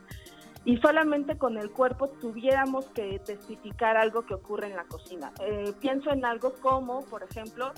y 0.64 0.76
solamente 0.78 1.38
con 1.38 1.56
el 1.56 1.70
cuerpo 1.70 2.08
tuviéramos 2.08 2.86
que 2.86 3.18
testificar 3.20 3.96
algo 3.96 4.26
que 4.26 4.34
ocurre 4.34 4.66
en 4.66 4.76
la 4.76 4.84
cocina. 4.84 5.32
Eh, 5.40 5.72
pienso 5.80 6.10
en 6.10 6.24
algo 6.24 6.54
como, 6.60 7.04
por 7.04 7.22
ejemplo, 7.22 7.72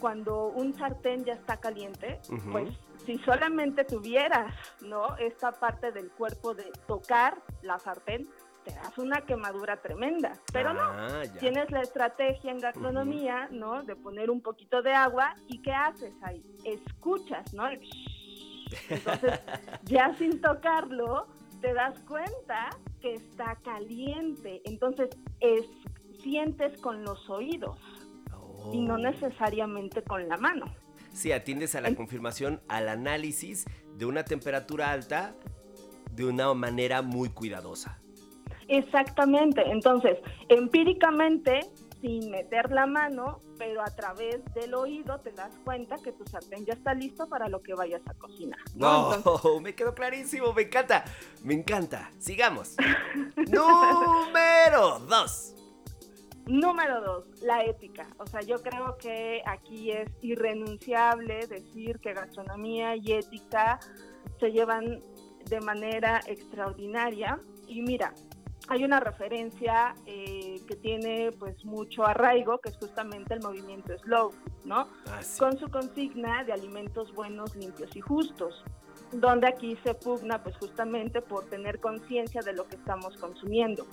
cuando 0.00 0.48
un 0.48 0.74
sartén 0.74 1.24
ya 1.24 1.32
está 1.32 1.56
caliente, 1.56 2.20
pues 2.52 2.68
si 3.04 3.18
solamente 3.18 3.84
tuvieras, 3.84 4.54
¿no? 4.80 5.16
Esta 5.16 5.52
parte 5.52 5.92
del 5.92 6.10
cuerpo 6.10 6.54
de 6.54 6.70
tocar 6.86 7.38
la 7.62 7.78
sartén, 7.78 8.28
te 8.66 8.74
das 8.74 8.98
una 8.98 9.20
quemadura 9.20 9.80
tremenda. 9.80 10.32
Pero 10.52 10.74
no, 10.74 10.80
Ah, 10.82 11.22
ya. 11.24 11.38
tienes 11.38 11.70
la 11.70 11.82
estrategia 11.82 12.50
en 12.50 12.58
gastronomía, 12.58 13.48
¿no? 13.52 13.84
De 13.84 13.94
poner 13.94 14.28
un 14.30 14.40
poquito 14.42 14.82
de 14.82 14.92
agua 14.92 15.36
y 15.46 15.62
¿qué 15.62 15.72
haces 15.72 16.12
ahí? 16.22 16.42
Escuchas, 16.64 17.54
¿no? 17.54 17.66
El 17.68 17.80
Entonces, 18.90 19.40
ya 19.84 20.12
sin 20.18 20.40
tocarlo, 20.40 21.28
te 21.60 21.72
das 21.72 21.96
cuenta 22.00 22.70
que 23.00 23.14
está 23.14 23.56
caliente. 23.64 24.60
Entonces, 24.64 25.10
es, 25.38 25.64
sientes 26.22 26.76
con 26.80 27.04
los 27.04 27.30
oídos 27.30 27.78
y 28.72 28.80
no 28.82 28.94
Oh. 28.94 28.98
necesariamente 28.98 30.02
con 30.02 30.28
la 30.28 30.36
mano. 30.38 30.66
Sí, 31.12 31.30
atiendes 31.30 31.76
a 31.76 31.80
la 31.80 31.94
confirmación, 31.94 32.60
al 32.68 32.88
análisis 32.88 33.64
de 33.94 34.04
una 34.06 34.24
temperatura 34.24 34.90
alta 34.90 35.34
de 36.10 36.24
una 36.24 36.52
manera 36.54 37.00
muy 37.02 37.28
cuidadosa. 37.30 38.00
Exactamente. 38.68 39.62
Entonces, 39.66 40.18
empíricamente, 40.48 41.60
sin 42.00 42.30
meter 42.30 42.70
la 42.70 42.86
mano, 42.86 43.40
pero 43.58 43.82
a 43.82 43.86
través 43.86 44.44
del 44.54 44.74
oído 44.74 45.18
te 45.20 45.32
das 45.32 45.52
cuenta 45.64 45.96
que 45.96 46.12
tu 46.12 46.24
sartén 46.26 46.64
ya 46.64 46.74
está 46.74 46.94
listo 46.94 47.28
para 47.28 47.48
lo 47.48 47.62
que 47.62 47.74
vayas 47.74 48.02
a 48.06 48.14
cocinar. 48.14 48.60
¿no? 48.74 49.10
No, 49.10 49.14
Entonces, 49.14 49.50
me 49.62 49.74
quedó 49.74 49.94
clarísimo, 49.94 50.52
me 50.52 50.62
encanta, 50.62 51.04
me 51.42 51.54
encanta. 51.54 52.10
Sigamos. 52.18 52.76
Número 53.36 55.00
dos. 55.08 55.54
Número 56.46 57.00
dos, 57.00 57.42
la 57.42 57.64
ética. 57.64 58.06
O 58.18 58.26
sea, 58.26 58.40
yo 58.40 58.62
creo 58.62 58.96
que 58.98 59.42
aquí 59.46 59.90
es 59.90 60.08
irrenunciable 60.20 61.46
decir 61.48 61.98
que 61.98 62.12
gastronomía 62.12 62.94
y 62.94 63.14
ética 63.14 63.80
se 64.38 64.52
llevan 64.52 65.02
de 65.46 65.60
manera 65.60 66.20
extraordinaria. 66.26 67.40
Y 67.66 67.82
mira, 67.82 68.14
hay 68.68 68.84
una 68.84 69.00
referencia 69.00 69.94
eh, 70.06 70.60
que 70.66 70.76
tiene 70.76 71.30
pues 71.38 71.64
mucho 71.64 72.04
arraigo, 72.04 72.58
que 72.58 72.70
es 72.70 72.76
justamente 72.76 73.34
el 73.34 73.40
movimiento 73.40 73.96
Slow, 73.98 74.32
¿no? 74.64 74.88
Ah, 75.08 75.22
sí. 75.22 75.38
Con 75.38 75.58
su 75.58 75.68
consigna 75.68 76.44
de 76.44 76.52
alimentos 76.52 77.12
buenos, 77.14 77.54
limpios 77.54 77.94
y 77.94 78.00
justos, 78.00 78.64
donde 79.12 79.46
aquí 79.46 79.76
se 79.84 79.94
pugna 79.94 80.42
pues 80.42 80.56
justamente 80.56 81.22
por 81.22 81.44
tener 81.46 81.80
conciencia 81.80 82.40
de 82.42 82.54
lo 82.54 82.66
que 82.66 82.76
estamos 82.76 83.16
consumiendo. 83.18 83.86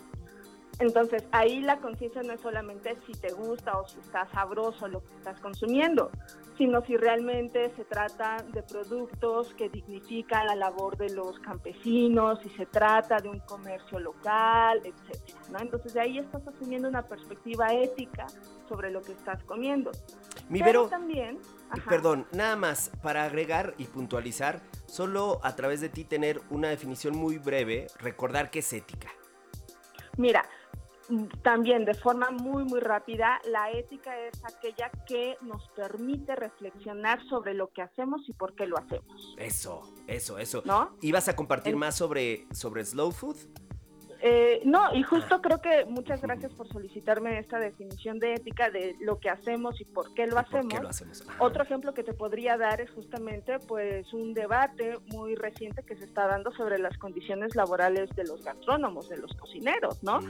Entonces, 0.79 1.23
ahí 1.31 1.61
la 1.61 1.77
conciencia 1.77 2.23
no 2.23 2.33
es 2.33 2.41
solamente 2.41 2.97
si 3.05 3.13
te 3.13 3.31
gusta 3.31 3.77
o 3.77 3.87
si 3.87 3.99
está 3.99 4.27
sabroso 4.31 4.87
lo 4.87 5.03
que 5.03 5.13
estás 5.15 5.39
consumiendo, 5.39 6.09
sino 6.57 6.83
si 6.85 6.97
realmente 6.97 7.71
se 7.75 7.85
trata 7.85 8.37
de 8.51 8.63
productos 8.63 9.53
que 9.53 9.69
dignifican 9.69 10.47
la 10.47 10.55
labor 10.55 10.97
de 10.97 11.13
los 11.13 11.39
campesinos, 11.39 12.39
si 12.41 12.49
se 12.49 12.65
trata 12.65 13.17
de 13.17 13.29
un 13.29 13.39
comercio 13.41 13.99
local, 13.99 14.81
etcétera, 14.83 15.39
¿no? 15.51 15.59
Entonces, 15.59 15.93
de 15.93 16.01
ahí 16.01 16.17
estás 16.17 16.47
asumiendo 16.47 16.87
una 16.87 17.03
perspectiva 17.03 17.67
ética 17.73 18.25
sobre 18.67 18.89
lo 18.89 19.01
que 19.01 19.11
estás 19.11 19.43
comiendo. 19.43 19.91
Mi 20.49 20.59
Pero 20.59 20.83
Vero, 20.83 20.89
también, 20.89 21.39
ajá. 21.69 21.89
perdón, 21.89 22.27
nada 22.31 22.55
más 22.55 22.89
para 23.01 23.23
agregar 23.25 23.75
y 23.77 23.85
puntualizar, 23.85 24.61
solo 24.87 25.39
a 25.43 25.55
través 25.55 25.81
de 25.81 25.89
ti 25.89 26.03
tener 26.03 26.41
una 26.49 26.69
definición 26.69 27.15
muy 27.15 27.37
breve, 27.37 27.87
recordar 27.99 28.49
que 28.49 28.59
es 28.59 28.73
ética. 28.73 29.09
Mira, 30.17 30.43
también 31.41 31.85
de 31.85 31.93
forma 31.93 32.31
muy, 32.31 32.63
muy 32.63 32.79
rápida, 32.79 33.39
la 33.49 33.71
ética 33.71 34.17
es 34.19 34.43
aquella 34.43 34.89
que 35.05 35.37
nos 35.41 35.67
permite 35.69 36.35
reflexionar 36.35 37.23
sobre 37.27 37.53
lo 37.53 37.69
que 37.71 37.81
hacemos 37.81 38.21
y 38.27 38.33
por 38.33 38.55
qué 38.55 38.65
lo 38.65 38.77
hacemos, 38.77 39.35
Eso, 39.37 39.93
eso, 40.07 40.37
eso. 40.37 40.61
¿no? 40.65 40.95
¿Ibas 41.01 41.27
a 41.27 41.35
compartir 41.35 41.75
más 41.75 41.95
sobre, 41.95 42.47
sobre 42.51 42.85
Slow 42.85 43.11
Food? 43.11 43.37
Eh, 44.25 44.61
no, 44.63 44.95
y 44.95 45.03
justo 45.03 45.41
creo 45.41 45.59
que 45.61 45.83
muchas 45.83 46.21
gracias 46.21 46.53
por 46.53 46.65
solicitarme 46.69 47.39
esta 47.39 47.59
definición 47.59 48.19
de 48.19 48.35
ética 48.35 48.69
de 48.69 48.95
lo 49.01 49.19
que 49.19 49.29
hacemos 49.29 49.81
y 49.81 49.83
por 49.83 50.13
qué 50.13 50.27
lo 50.27 50.35
¿Por 50.35 50.45
hacemos. 50.45 50.73
qué 50.73 50.79
lo 50.79 50.87
hacemos? 50.87 51.27
Ajá. 51.27 51.43
Otro 51.43 51.63
ejemplo 51.63 51.93
que 51.93 52.03
te 52.03 52.13
podría 52.13 52.55
dar 52.55 52.79
es 52.79 52.89
justamente 52.91 53.59
pues 53.59 54.13
un 54.13 54.33
debate 54.33 54.97
muy 55.07 55.35
reciente 55.35 55.83
que 55.83 55.97
se 55.97 56.05
está 56.05 56.25
dando 56.27 56.53
sobre 56.53 56.77
las 56.79 56.97
condiciones 56.97 57.53
laborales 57.53 58.09
de 58.15 58.23
los 58.23 58.45
gastrónomos, 58.45 59.09
de 59.09 59.17
los 59.17 59.33
cocineros, 59.33 60.01
¿no? 60.01 60.21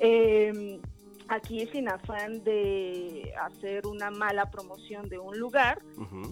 Eh, 0.00 0.80
aquí 1.28 1.66
sin 1.66 1.90
afán 1.90 2.42
de 2.42 3.34
hacer 3.42 3.86
una 3.86 4.10
mala 4.10 4.50
promoción 4.50 5.10
de 5.10 5.18
un 5.18 5.38
lugar, 5.38 5.82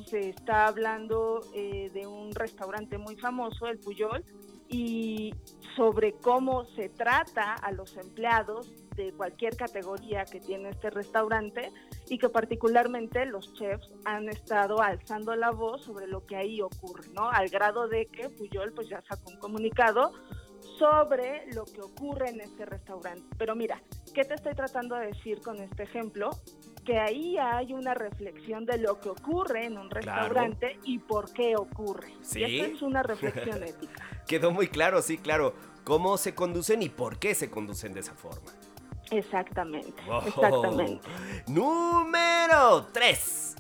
se 0.07 0.31
está 0.31 0.69
hablando 0.69 1.43
eh, 1.53 1.91
de 1.93 2.07
un 2.07 2.35
restaurante 2.35 2.97
muy 2.97 3.17
famoso, 3.17 3.67
el 3.67 3.79
Puyol, 3.79 4.25
y 4.69 5.35
sobre 5.77 6.13
cómo 6.15 6.65
se 6.77 6.89
trata 6.89 7.55
a 7.55 7.73
los 7.73 7.97
empleados 7.97 8.73
de 8.97 9.13
cualquier 9.13 9.57
categoría 9.57 10.25
que 10.25 10.41
tiene 10.41 10.69
este 10.71 10.89
restaurante 10.91 11.73
y 12.09 12.19
que 12.19 12.29
particularmente 12.29 13.27
los 13.27 13.53
chefs 13.55 13.91
han 14.05 14.29
estado 14.29 14.81
alzando 14.81 15.35
la 15.35 15.51
voz 15.51 15.83
sobre 15.83 16.07
lo 16.07 16.25
que 16.25 16.37
ahí 16.37 16.63
ocurre, 16.63 17.09
¿no? 17.13 17.29
Al 17.29 17.49
grado 17.49 17.89
de 17.89 18.07
que 18.07 18.31
Puyol 18.31 18.73
pues 18.73 18.89
ya 18.89 19.03
sacó 19.09 19.31
un 19.31 19.39
comunicado 19.39 20.13
sobre 20.79 21.47
lo 21.53 21.65
que 21.65 21.83
ocurre 21.83 22.31
en 22.31 22.41
este 22.41 22.65
restaurante. 22.67 23.25
Pero 23.37 23.55
mira, 23.55 23.83
¿qué 24.15 24.25
te 24.25 24.35
estoy 24.35 24.55
tratando 24.55 24.95
de 24.97 25.09
decir 25.09 25.41
con 25.41 25.61
este 25.61 25.83
ejemplo? 25.85 26.31
Que 26.85 26.99
ahí 26.99 27.37
hay 27.39 27.73
una 27.73 27.95
reflexión 27.95 28.65
de 28.65 28.79
lo 28.79 29.01
que 29.01 29.09
ocurre 29.11 29.67
en 29.67 29.77
un 29.79 29.89
Claro. 29.89 30.23
restaurante 30.23 30.79
y 30.85 30.99
por 31.01 31.33
qué 31.33 31.57
ocurre. 31.57 32.13
Sí. 32.23 32.41
Y 32.41 32.61
esta 32.61 32.75
es 32.77 32.83
una 32.83 33.03
reflexión 33.03 33.63
ética. 33.63 34.05
Quedó 34.29 34.51
muy 34.51 34.69
claro, 34.69 35.03
sí, 35.03 35.19
claro. 35.19 35.55
Cómo 35.85 36.17
se 36.17 36.35
conducen 36.35 36.83
y 36.83 36.89
por 36.89 37.19
qué 37.19 37.35
se 37.35 37.51
conducen 37.51 37.93
de 37.93 38.01
esa 38.01 38.15
forma. 38.15 38.51
Exactamente, 39.11 40.03
Oh. 40.09 40.23
exactamente. 40.27 41.07
Número 41.47 42.87
3. 42.93 43.57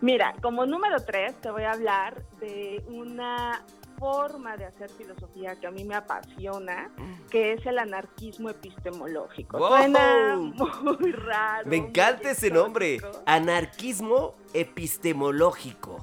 Mira, 0.00 0.34
como 0.42 0.64
número 0.64 0.98
tres 1.04 1.34
te 1.42 1.50
voy 1.50 1.62
a 1.64 1.72
hablar 1.72 2.22
de 2.40 2.82
una 2.88 3.62
forma 3.98 4.56
de 4.56 4.64
hacer 4.64 4.88
filosofía 4.88 5.56
que 5.60 5.66
a 5.66 5.70
mí 5.70 5.84
me 5.84 5.94
apasiona, 5.94 6.90
que 7.30 7.52
es 7.52 7.66
el 7.66 7.78
anarquismo 7.78 8.48
epistemológico. 8.48 9.58
Wow. 9.58 9.68
Suena 9.76 10.36
muy 10.36 11.12
raro. 11.12 11.68
Me 11.68 11.76
encanta 11.76 12.30
ese 12.30 12.50
nombre. 12.50 12.98
Anarquismo 13.26 14.34
epistemológico. 14.54 15.98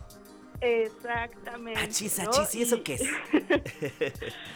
Exactamente. 0.62 1.80
Achis, 1.80 2.20
¿no? 2.20 2.30
achis, 2.30 2.56
¿y 2.56 2.62
eso 2.64 2.84
qué 2.84 2.96
es? 2.96 3.04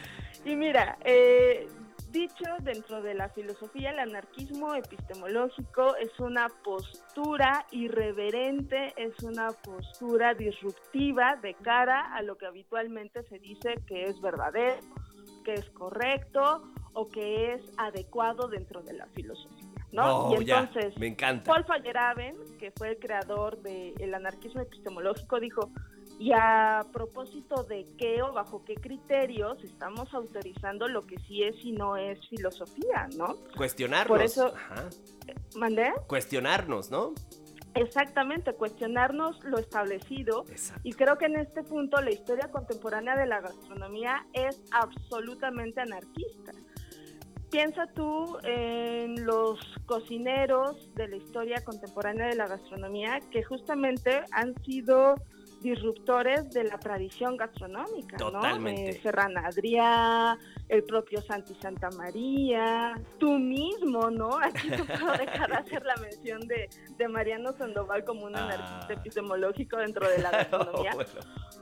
Y 0.43 0.55
mira, 0.55 0.97
eh, 1.05 1.67
dicho 2.11 2.45
dentro 2.61 3.01
de 3.01 3.13
la 3.13 3.29
filosofía, 3.29 3.91
el 3.91 3.99
anarquismo 3.99 4.73
epistemológico 4.73 5.95
es 5.97 6.19
una 6.19 6.47
postura 6.63 7.65
irreverente, 7.71 8.93
es 8.97 9.21
una 9.21 9.51
postura 9.51 10.33
disruptiva 10.33 11.35
de 11.41 11.53
cara 11.53 12.13
a 12.13 12.23
lo 12.23 12.37
que 12.37 12.47
habitualmente 12.47 13.23
se 13.23 13.37
dice 13.37 13.75
que 13.85 14.05
es 14.05 14.19
verdadero, 14.19 14.81
que 15.45 15.53
es 15.53 15.69
correcto 15.69 16.63
o 16.93 17.07
que 17.07 17.53
es 17.53 17.61
adecuado 17.77 18.47
dentro 18.47 18.81
de 18.81 18.93
la 18.93 19.05
filosofía. 19.07 19.60
¿No? 19.91 20.27
Oh, 20.29 20.41
y 20.41 20.45
ya, 20.45 20.59
entonces, 20.61 20.97
me 20.97 21.07
encanta. 21.07 21.51
Paul 21.51 21.65
Feyerabend, 21.65 22.57
que 22.57 22.71
fue 22.71 22.89
el 22.89 22.99
creador 22.99 23.57
del 23.61 24.13
anarquismo 24.13 24.61
epistemológico, 24.61 25.39
dijo, 25.39 25.69
y 26.19 26.31
a 26.33 26.85
propósito 26.93 27.63
de 27.63 27.85
qué 27.97 28.21
o 28.21 28.31
bajo 28.31 28.63
qué 28.63 28.75
criterios 28.75 29.63
estamos 29.63 30.13
autorizando 30.13 30.87
lo 30.87 31.01
que 31.01 31.17
sí 31.27 31.43
es 31.43 31.55
y 31.65 31.71
no 31.71 31.97
es 31.97 32.19
filosofía, 32.29 33.09
¿no? 33.17 33.37
Cuestionarnos. 33.57 34.07
Por 34.17 34.21
eso- 34.21 34.53
Ajá. 34.55 34.87
¿Mandé? 35.55 35.91
Cuestionarnos, 36.07 36.91
¿no? 36.91 37.13
Exactamente, 37.73 38.53
cuestionarnos 38.53 39.41
lo 39.45 39.57
establecido. 39.57 40.43
Exacto. 40.49 40.81
Y 40.83 40.93
creo 40.93 41.17
que 41.17 41.25
en 41.25 41.37
este 41.37 41.63
punto 41.63 42.01
la 42.01 42.11
historia 42.11 42.51
contemporánea 42.51 43.15
de 43.15 43.25
la 43.25 43.39
gastronomía 43.39 44.25
es 44.33 44.61
absolutamente 44.71 45.79
anarquista. 45.81 46.51
Piensa 47.51 47.85
tú 47.87 48.37
en 48.43 49.25
los 49.25 49.59
cocineros 49.85 50.89
de 50.95 51.09
la 51.09 51.17
historia 51.17 51.61
contemporánea 51.65 52.27
de 52.27 52.35
la 52.35 52.47
gastronomía 52.47 53.19
que 53.29 53.43
justamente 53.43 54.21
han 54.31 54.55
sido 54.63 55.15
disruptores 55.61 56.49
de 56.51 56.63
la 56.65 56.77
tradición 56.79 57.37
gastronómica, 57.37 58.17
Totalmente. 58.17 58.99
¿no? 59.03 59.09
Eh, 59.11 59.41
Adrià, 59.45 60.37
el 60.69 60.83
propio 60.83 61.21
Santi 61.21 61.55
Santa 61.61 61.89
María, 61.97 62.93
tú 63.19 63.33
mismo, 63.39 64.09
¿no? 64.09 64.37
Aquí 64.41 64.69
no 64.69 64.85
puedo 64.85 65.11
dejar 65.17 65.49
de 65.49 65.55
hacer 65.57 65.83
la 65.85 65.95
mención 65.97 66.39
de, 66.47 66.69
de 66.97 67.07
Mariano 67.07 67.53
Sandoval 67.53 68.03
como 68.05 68.25
un 68.25 68.35
Ah. 68.35 68.45
anarquista 68.45 68.93
epistemológico 68.93 69.77
dentro 69.77 70.07
de 70.09 70.17
la 70.19 70.31
gastronomía 70.31 70.93
Bueno, 70.95 71.09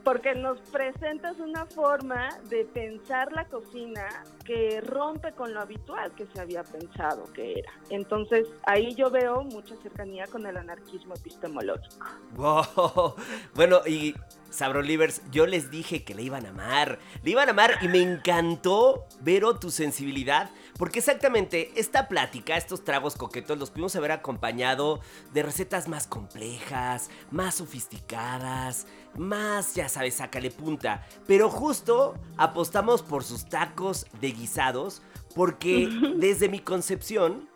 porque 0.04 0.34
nos 0.34 0.60
presentas 0.70 1.38
una 1.38 1.66
forma 1.66 2.28
de 2.48 2.64
pensar 2.64 3.32
la 3.32 3.44
cocina 3.46 4.06
que 4.44 4.80
rompe 4.80 5.32
con 5.32 5.52
lo 5.52 5.60
habitual 5.60 6.12
que 6.14 6.26
se 6.26 6.40
había 6.40 6.62
pensado 6.62 7.24
que 7.34 7.58
era. 7.58 7.72
Entonces, 7.90 8.48
ahí 8.66 8.94
yo 8.94 9.10
veo 9.10 9.42
mucha 9.42 9.76
cercanía 9.82 10.26
con 10.26 10.46
el 10.46 10.56
anarquismo 10.56 11.14
epistemológico. 11.14 12.06
wow. 12.36 13.14
Bueno, 13.54 13.80
y 13.90 14.14
Sabrolivers, 14.50 15.22
yo 15.30 15.46
les 15.46 15.70
dije 15.70 16.04
que 16.04 16.14
le 16.14 16.22
iban 16.22 16.44
a 16.44 16.50
amar. 16.50 16.98
Le 17.22 17.30
iban 17.30 17.48
a 17.48 17.52
amar 17.52 17.78
y 17.82 17.88
me 17.88 18.02
encantó, 18.02 19.06
Vero, 19.20 19.58
tu 19.58 19.70
sensibilidad. 19.70 20.50
Porque 20.76 20.98
exactamente 20.98 21.72
esta 21.76 22.08
plática, 22.08 22.56
estos 22.56 22.84
tragos 22.84 23.14
coquetos, 23.16 23.58
los 23.58 23.70
pudimos 23.70 23.94
haber 23.96 24.12
acompañado 24.12 25.00
de 25.32 25.42
recetas 25.42 25.88
más 25.88 26.06
complejas, 26.06 27.10
más 27.30 27.56
sofisticadas, 27.56 28.86
más, 29.16 29.74
ya 29.74 29.88
sabes, 29.88 30.14
sácale 30.14 30.50
punta. 30.50 31.06
Pero 31.26 31.48
justo 31.48 32.14
apostamos 32.36 33.02
por 33.02 33.24
sus 33.24 33.48
tacos 33.48 34.06
de 34.20 34.32
guisados, 34.32 35.02
porque 35.34 35.88
desde 36.16 36.48
mi 36.48 36.60
concepción, 36.60 37.48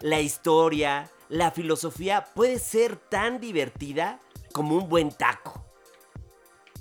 la 0.00 0.20
historia, 0.20 1.10
la 1.28 1.50
filosofía 1.50 2.24
puede 2.34 2.58
ser 2.58 2.96
tan 2.96 3.40
divertida 3.40 4.20
como 4.52 4.76
un 4.76 4.88
buen 4.88 5.10
taco. 5.10 5.69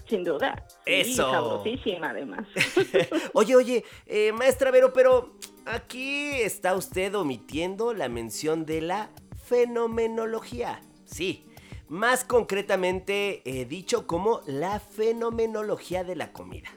Sin 0.10 0.24
duda. 0.24 0.66
Sí, 0.86 0.92
Eso. 0.92 1.32
sabrosísima 1.32 2.10
además. 2.10 2.48
Oye, 3.34 3.56
oye, 3.56 3.84
eh, 4.08 4.32
maestra 4.32 4.72
Vero, 4.72 4.92
pero 4.92 5.36
aquí 5.66 6.32
está 6.42 6.74
usted 6.76 7.14
omitiendo 7.16 7.94
la 7.94 8.10
mención 8.10 8.66
de 8.66 8.82
la 8.82 9.10
fenomenología. 9.46 10.82
Sí, 11.06 11.46
más 11.88 12.24
concretamente 12.24 13.42
eh, 13.46 13.66
dicho 13.66 14.08
como 14.08 14.42
la 14.48 14.80
fenomenología 14.80 16.04
de 16.04 16.16
la 16.16 16.32
comida. 16.32 16.70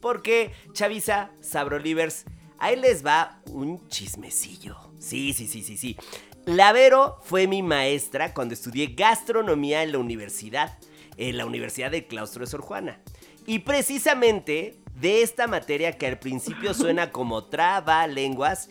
Porque, 0.00 0.52
Chavisa, 0.72 1.30
Sabrolivers, 1.40 2.26
ahí 2.58 2.76
les 2.76 3.04
va 3.04 3.40
un 3.46 3.88
chismecillo. 3.88 4.76
Sí, 4.98 5.32
sí, 5.32 5.46
sí, 5.46 5.62
sí, 5.62 5.76
sí. 5.78 5.96
La 6.44 6.72
Vero 6.72 7.18
fue 7.22 7.46
mi 7.46 7.62
maestra 7.62 8.34
cuando 8.34 8.52
estudié 8.52 8.88
gastronomía 8.88 9.82
en 9.82 9.92
la 9.92 9.98
universidad, 9.98 10.78
en 11.16 11.36
la 11.36 11.46
Universidad 11.46 11.90
del 11.90 12.06
Claustro 12.06 12.44
de 12.44 12.50
Sor 12.50 12.60
Juana. 12.60 13.00
Y 13.46 13.60
precisamente 13.60 14.76
de 15.00 15.22
esta 15.22 15.46
materia 15.46 15.92
que 15.92 16.06
al 16.06 16.18
principio 16.18 16.74
suena 16.74 17.10
como 17.10 17.44
traba 17.44 18.06
lenguas, 18.06 18.70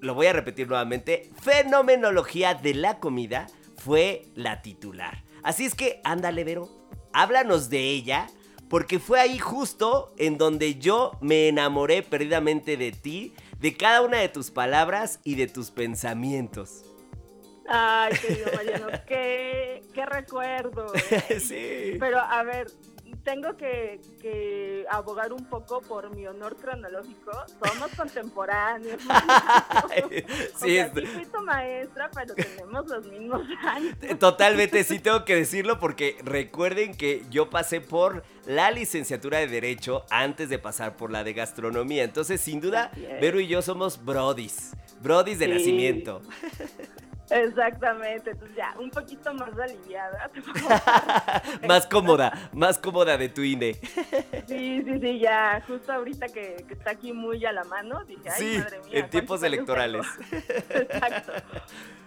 lo 0.00 0.14
voy 0.14 0.26
a 0.26 0.32
repetir 0.32 0.68
nuevamente, 0.68 1.30
fenomenología 1.42 2.54
de 2.54 2.74
la 2.74 2.98
comida 2.98 3.46
fue 3.76 4.26
la 4.34 4.62
titular. 4.62 5.22
Así 5.42 5.64
es 5.64 5.74
que, 5.74 6.00
ándale, 6.04 6.44
Vero, 6.44 6.68
háblanos 7.12 7.70
de 7.70 7.90
ella, 7.90 8.28
porque 8.68 8.98
fue 8.98 9.20
ahí 9.20 9.38
justo 9.38 10.14
en 10.16 10.38
donde 10.38 10.76
yo 10.76 11.18
me 11.20 11.48
enamoré 11.48 12.02
perdidamente 12.02 12.76
de 12.76 12.92
ti, 12.92 13.34
de 13.58 13.76
cada 13.76 14.02
una 14.02 14.18
de 14.18 14.28
tus 14.28 14.50
palabras 14.50 15.20
y 15.24 15.34
de 15.34 15.48
tus 15.48 15.70
pensamientos. 15.70 16.84
Ay, 17.72 18.12
querido 18.18 18.50
Mariano, 18.54 18.86
qué, 19.06 19.82
qué 19.94 20.06
recuerdo. 20.06 20.92
¿eh? 21.10 21.40
sí. 21.40 21.96
Pero 22.00 22.18
a 22.18 22.42
ver, 22.42 22.66
tengo 23.22 23.56
que, 23.56 24.00
que 24.20 24.84
abogar 24.90 25.32
un 25.32 25.44
poco 25.44 25.80
por 25.82 26.14
mi 26.14 26.26
honor 26.26 26.56
cronológico. 26.56 27.30
Somos 27.64 27.90
contemporáneos. 27.96 29.00
O 30.02 30.08
sí, 30.66 30.74
sea, 30.74 30.86
es- 30.86 30.92
sí 30.94 31.06
fui 31.06 31.24
tu 31.26 31.40
maestra, 31.42 32.10
pero 32.14 32.34
tenemos 32.34 32.86
los 32.86 33.06
mismos 33.06 33.42
años. 33.64 33.94
Totalmente, 34.18 34.82
sí 34.84 34.98
tengo 34.98 35.24
que 35.24 35.36
decirlo 35.36 35.78
porque 35.78 36.16
recuerden 36.22 36.94
que 36.96 37.22
yo 37.30 37.50
pasé 37.50 37.80
por 37.80 38.22
la 38.46 38.70
licenciatura 38.70 39.38
de 39.38 39.46
Derecho 39.48 40.04
antes 40.10 40.48
de 40.48 40.58
pasar 40.58 40.96
por 40.96 41.10
la 41.10 41.24
de 41.24 41.32
Gastronomía. 41.34 42.04
Entonces, 42.04 42.40
sin 42.40 42.60
duda. 42.60 42.90
Vero 43.20 43.40
y 43.40 43.46
yo 43.48 43.62
somos 43.62 44.04
brodis. 44.04 44.72
Brodis 45.00 45.38
de 45.38 45.46
Sí. 45.46 45.52
nacimiento. 45.52 46.22
Exactamente, 47.30 48.30
entonces 48.30 48.56
ya, 48.56 48.74
un 48.78 48.90
poquito 48.90 49.32
más 49.34 49.56
aliviada. 49.58 50.30
más 51.68 51.86
cómoda, 51.86 52.50
más 52.52 52.76
cómoda 52.78 53.16
de 53.16 53.28
tu 53.28 53.42
INE. 53.42 53.74
Sí, 54.48 54.82
sí, 54.82 55.00
sí, 55.00 55.18
ya, 55.20 55.62
justo 55.66 55.92
ahorita 55.92 56.26
que, 56.26 56.64
que 56.66 56.74
está 56.74 56.90
aquí 56.90 57.12
muy 57.12 57.44
a 57.46 57.52
la 57.52 57.64
mano, 57.64 58.04
dije, 58.04 58.28
ay, 58.30 58.40
Sí, 58.40 58.58
madre 58.58 58.78
mía. 58.78 58.86
en 58.86 58.90
¿cuántos 58.90 59.10
tiempos 59.10 59.42
electorales. 59.44 60.06
Exacto. 60.70 61.32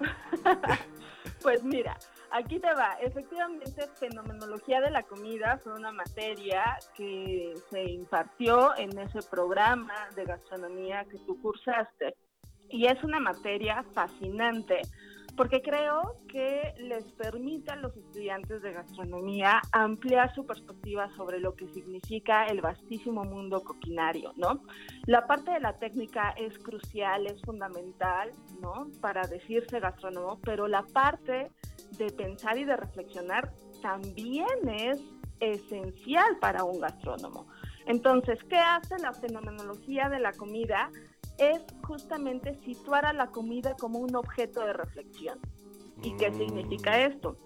pues 1.42 1.64
mira, 1.64 1.98
aquí 2.32 2.60
te 2.60 2.74
va. 2.74 2.98
Efectivamente, 3.02 3.88
fenomenología 4.00 4.82
de 4.82 4.92
la 4.92 5.04
comida 5.04 5.60
fue 5.64 5.74
una 5.74 5.92
materia 5.92 6.78
que 6.96 7.54
se 7.70 7.84
impartió 7.84 8.76
en 8.78 8.98
ese 9.00 9.22
programa 9.22 9.94
de 10.16 10.26
gastronomía 10.26 11.06
que 11.06 11.18
tú 11.20 11.42
cursaste. 11.42 12.16
Y 12.70 12.88
es 12.88 13.02
una 13.04 13.20
materia 13.20 13.86
fascinante 13.94 14.82
porque 15.36 15.62
creo 15.62 16.16
que 16.28 16.74
les 16.78 17.04
permite 17.14 17.72
a 17.72 17.76
los 17.76 17.96
estudiantes 17.96 18.62
de 18.62 18.74
gastronomía 18.74 19.62
ampliar 19.72 20.34
su 20.36 20.46
perspectiva 20.46 21.10
sobre 21.16 21.40
lo 21.40 21.56
que 21.56 21.68
significa 21.70 22.46
el 22.46 22.62
vastísimo 22.62 23.24
mundo 23.24 23.62
coquinario, 23.64 24.34
¿no? 24.38 24.62
La 25.06 25.26
parte 25.26 25.52
de 25.52 25.60
la 25.60 25.74
técnica 25.78 26.32
es 26.38 26.58
crucial, 26.60 27.26
es 27.28 27.42
fundamental, 27.42 28.32
¿no? 28.62 28.88
Para 29.02 29.28
decirse 29.28 29.80
gastrónomo, 29.80 30.40
pero 30.44 30.68
la 30.68 30.84
parte 30.84 31.52
de 31.98 32.12
pensar 32.12 32.58
y 32.58 32.66
de 32.66 32.78
reflexionar 32.78 33.52
también 33.82 34.48
es 34.70 35.02
esencial 35.40 36.38
para 36.40 36.64
un 36.64 36.80
gastrónomo. 36.80 37.48
Entonces, 37.86 38.40
¿qué 38.50 38.58
hace 38.58 38.98
la 39.00 39.14
fenomenología 39.14 40.10
de 40.10 40.20
la 40.20 40.32
comida? 40.32 40.90
Es 41.38 41.62
justamente 41.84 42.56
situar 42.64 43.06
a 43.06 43.14
la 43.14 43.28
comida 43.28 43.76
como 43.76 44.00
un 44.00 44.16
objeto 44.16 44.62
de 44.66 44.74
reflexión. 44.74 45.40
¿Y 46.02 46.16
qué 46.18 46.30
Mm. 46.32 46.38
significa 46.38 47.00
esto? 47.02 47.38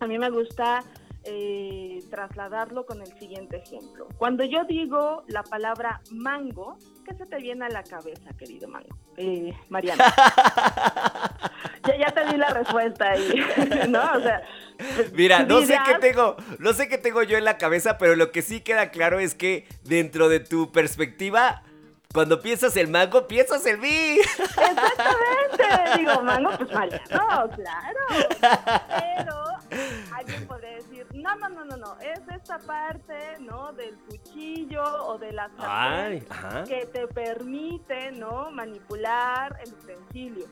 A 0.00 0.06
mí 0.06 0.18
me 0.18 0.30
gusta 0.30 0.82
eh, 1.24 1.98
trasladarlo 2.10 2.86
con 2.86 3.02
el 3.02 3.08
siguiente 3.18 3.58
ejemplo. 3.58 4.08
Cuando 4.16 4.42
yo 4.42 4.64
digo 4.64 5.22
la 5.26 5.42
palabra 5.42 6.00
mango, 6.10 6.78
¿qué 7.04 7.14
se 7.14 7.26
te 7.26 7.36
viene 7.36 7.66
a 7.66 7.68
la 7.68 7.82
cabeza, 7.82 8.30
querido 8.38 8.68
mango? 8.68 8.96
Eh, 9.18 9.52
Mariana. 9.68 10.02
ya, 11.86 11.96
ya 11.98 12.06
te 12.12 12.24
di 12.26 12.36
la 12.38 12.48
respuesta 12.50 13.10
ahí, 13.10 13.34
¿no? 13.90 14.00
O 14.16 14.20
sea, 14.20 14.42
pues, 14.96 15.12
Mira, 15.12 15.44
no 15.44 15.60
sé 15.60 15.76
qué 15.84 15.98
tengo, 16.00 16.36
no 16.58 16.72
sé 16.72 16.88
qué 16.88 16.96
tengo 16.96 17.22
yo 17.22 17.36
en 17.36 17.44
la 17.44 17.58
cabeza, 17.58 17.98
pero 17.98 18.16
lo 18.16 18.32
que 18.32 18.40
sí 18.40 18.62
queda 18.62 18.90
claro 18.90 19.18
es 19.18 19.34
que 19.34 19.66
dentro 19.84 20.28
de 20.30 20.40
tu 20.40 20.72
perspectiva, 20.72 21.62
cuando 22.12 22.40
piensas 22.40 22.76
el 22.76 22.88
mango, 22.88 23.26
piensas 23.28 23.64
el 23.66 23.78
mí. 23.78 24.18
Exactamente, 24.18 25.64
digo, 25.98 26.22
mango, 26.22 26.50
pues 26.56 26.72
Mariano, 26.72 27.50
claro. 27.54 28.00
Pero 28.98 29.44
alguien 30.12 30.46
podría 30.46 30.74
decir, 30.74 31.06
no, 31.14 31.36
no, 31.36 31.48
no, 31.48 31.64
no, 31.64 31.76
no, 31.76 31.96
es 32.00 32.20
esta 32.34 32.58
parte, 32.58 33.38
¿no? 33.40 33.72
Del 33.72 33.94
cuchillo 34.08 34.82
o 35.06 35.18
de 35.18 35.32
la 35.32 35.48
sartén 35.56 36.26
que 36.66 36.86
te 36.86 37.06
permite, 37.06 38.10
¿no? 38.12 38.50
Manipular 38.50 39.56
el 39.64 39.72
utensilio. 39.72 40.46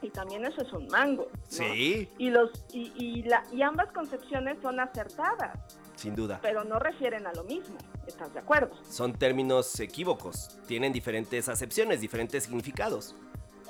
Y 0.00 0.10
también 0.10 0.44
eso 0.44 0.60
es 0.62 0.72
un 0.72 0.86
mango. 0.88 1.28
¿no? 1.32 1.40
Sí, 1.48 2.08
Y, 2.18 2.30
los, 2.30 2.50
y, 2.72 2.92
y, 2.94 3.22
la, 3.22 3.42
y 3.50 3.62
ambas 3.62 3.90
concepciones 3.92 4.58
son 4.62 4.78
acertadas, 4.78 5.58
sin 5.96 6.14
duda. 6.14 6.38
pero 6.42 6.64
no 6.64 6.78
refieren 6.78 7.26
a 7.26 7.32
lo 7.32 7.44
mismo. 7.44 7.76
¿Estás 8.06 8.32
de 8.34 8.40
acuerdo? 8.40 8.74
Son 8.88 9.12
términos 9.14 9.78
equívocos, 9.80 10.58
tienen 10.66 10.92
diferentes 10.92 11.48
acepciones, 11.48 12.00
diferentes 12.00 12.44
significados. 12.44 13.14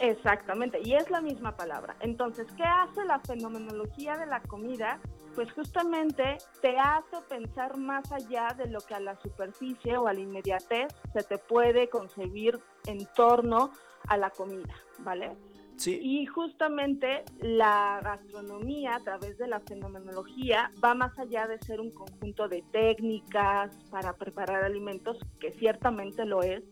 Exactamente, 0.00 0.80
y 0.82 0.94
es 0.94 1.08
la 1.10 1.20
misma 1.20 1.56
palabra. 1.56 1.94
Entonces, 2.00 2.46
¿qué 2.56 2.64
hace 2.64 3.04
la 3.04 3.20
fenomenología 3.20 4.16
de 4.16 4.26
la 4.26 4.40
comida? 4.42 4.98
Pues 5.37 5.52
justamente 5.52 6.38
te 6.60 6.78
hace 6.78 7.16
pensar 7.28 7.76
más 7.76 8.10
allá 8.10 8.54
de 8.56 8.66
lo 8.66 8.80
que 8.80 8.94
a 8.94 9.00
la 9.00 9.16
superficie 9.20 9.96
o 9.96 10.08
a 10.08 10.12
la 10.12 10.20
inmediatez 10.20 10.92
se 11.12 11.22
te 11.22 11.38
puede 11.38 11.88
concebir 11.88 12.58
en 12.87 13.06
torno 13.14 13.70
a 14.08 14.16
la 14.16 14.30
comida, 14.30 14.74
¿vale? 14.98 15.37
Sí. 15.76 15.98
Y 16.00 16.26
justamente 16.26 17.24
la 17.40 18.00
gastronomía 18.02 18.96
a 18.96 19.00
través 19.00 19.37
de 19.38 19.48
la 19.48 19.60
fenomenología 19.60 20.70
va 20.82 20.94
más 20.94 21.18
allá 21.18 21.46
de 21.46 21.58
ser 21.58 21.80
un 21.80 21.90
conjunto 21.90 22.48
de 22.48 22.62
técnicas 22.70 23.74
para 23.90 24.14
preparar 24.14 24.64
alimentos, 24.64 25.18
que 25.40 25.52
ciertamente 25.52 26.24
lo 26.24 26.42
es, 26.42 26.62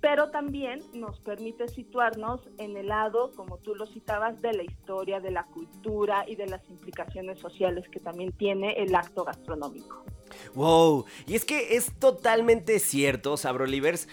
pero 0.00 0.30
también 0.30 0.80
nos 0.94 1.20
permite 1.20 1.68
situarnos 1.68 2.48
en 2.58 2.76
el 2.76 2.88
lado, 2.88 3.32
como 3.36 3.58
tú 3.58 3.74
lo 3.74 3.86
citabas, 3.86 4.40
de 4.40 4.52
la 4.52 4.62
historia, 4.62 5.20
de 5.20 5.30
la 5.30 5.44
cultura 5.44 6.24
y 6.26 6.36
de 6.36 6.46
las 6.46 6.68
implicaciones 6.70 7.38
sociales 7.38 7.86
que 7.90 8.00
también 8.00 8.32
tiene 8.32 8.82
el 8.82 8.94
acto 8.94 9.24
gastronómico. 9.24 10.04
Wow, 10.54 11.04
y 11.26 11.34
es 11.34 11.44
que 11.44 11.76
es 11.76 11.98
totalmente 11.98 12.78
cierto, 12.78 13.36
Sabrolivers. 13.36 14.08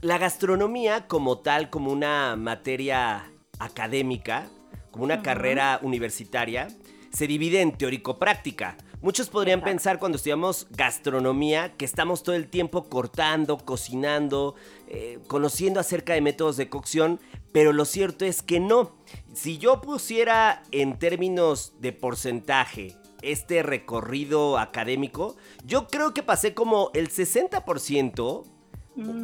La 0.00 0.18
gastronomía 0.18 1.06
como 1.06 1.38
tal, 1.38 1.70
como 1.70 1.92
una 1.92 2.36
materia 2.36 3.30
académica, 3.58 4.48
como 4.90 5.04
una 5.04 5.22
carrera 5.22 5.78
universitaria, 5.82 6.68
se 7.10 7.26
divide 7.26 7.60
en 7.60 7.72
teórico-práctica. 7.72 8.76
Muchos 9.00 9.28
podrían 9.28 9.60
Exacto. 9.60 9.70
pensar 9.72 9.98
cuando 9.98 10.16
estudiamos 10.16 10.66
gastronomía 10.70 11.76
que 11.76 11.84
estamos 11.84 12.22
todo 12.22 12.34
el 12.34 12.48
tiempo 12.48 12.88
cortando, 12.88 13.58
cocinando, 13.58 14.54
eh, 14.88 15.18
conociendo 15.26 15.80
acerca 15.80 16.14
de 16.14 16.20
métodos 16.20 16.56
de 16.56 16.68
cocción, 16.68 17.20
pero 17.52 17.72
lo 17.72 17.84
cierto 17.84 18.24
es 18.24 18.42
que 18.42 18.60
no. 18.60 18.96
Si 19.32 19.58
yo 19.58 19.80
pusiera 19.80 20.62
en 20.72 20.98
términos 20.98 21.74
de 21.80 21.92
porcentaje 21.92 22.96
este 23.22 23.62
recorrido 23.62 24.58
académico, 24.58 25.36
yo 25.64 25.88
creo 25.88 26.12
que 26.12 26.22
pasé 26.22 26.54
como 26.54 26.90
el 26.94 27.08
60% 27.08 28.44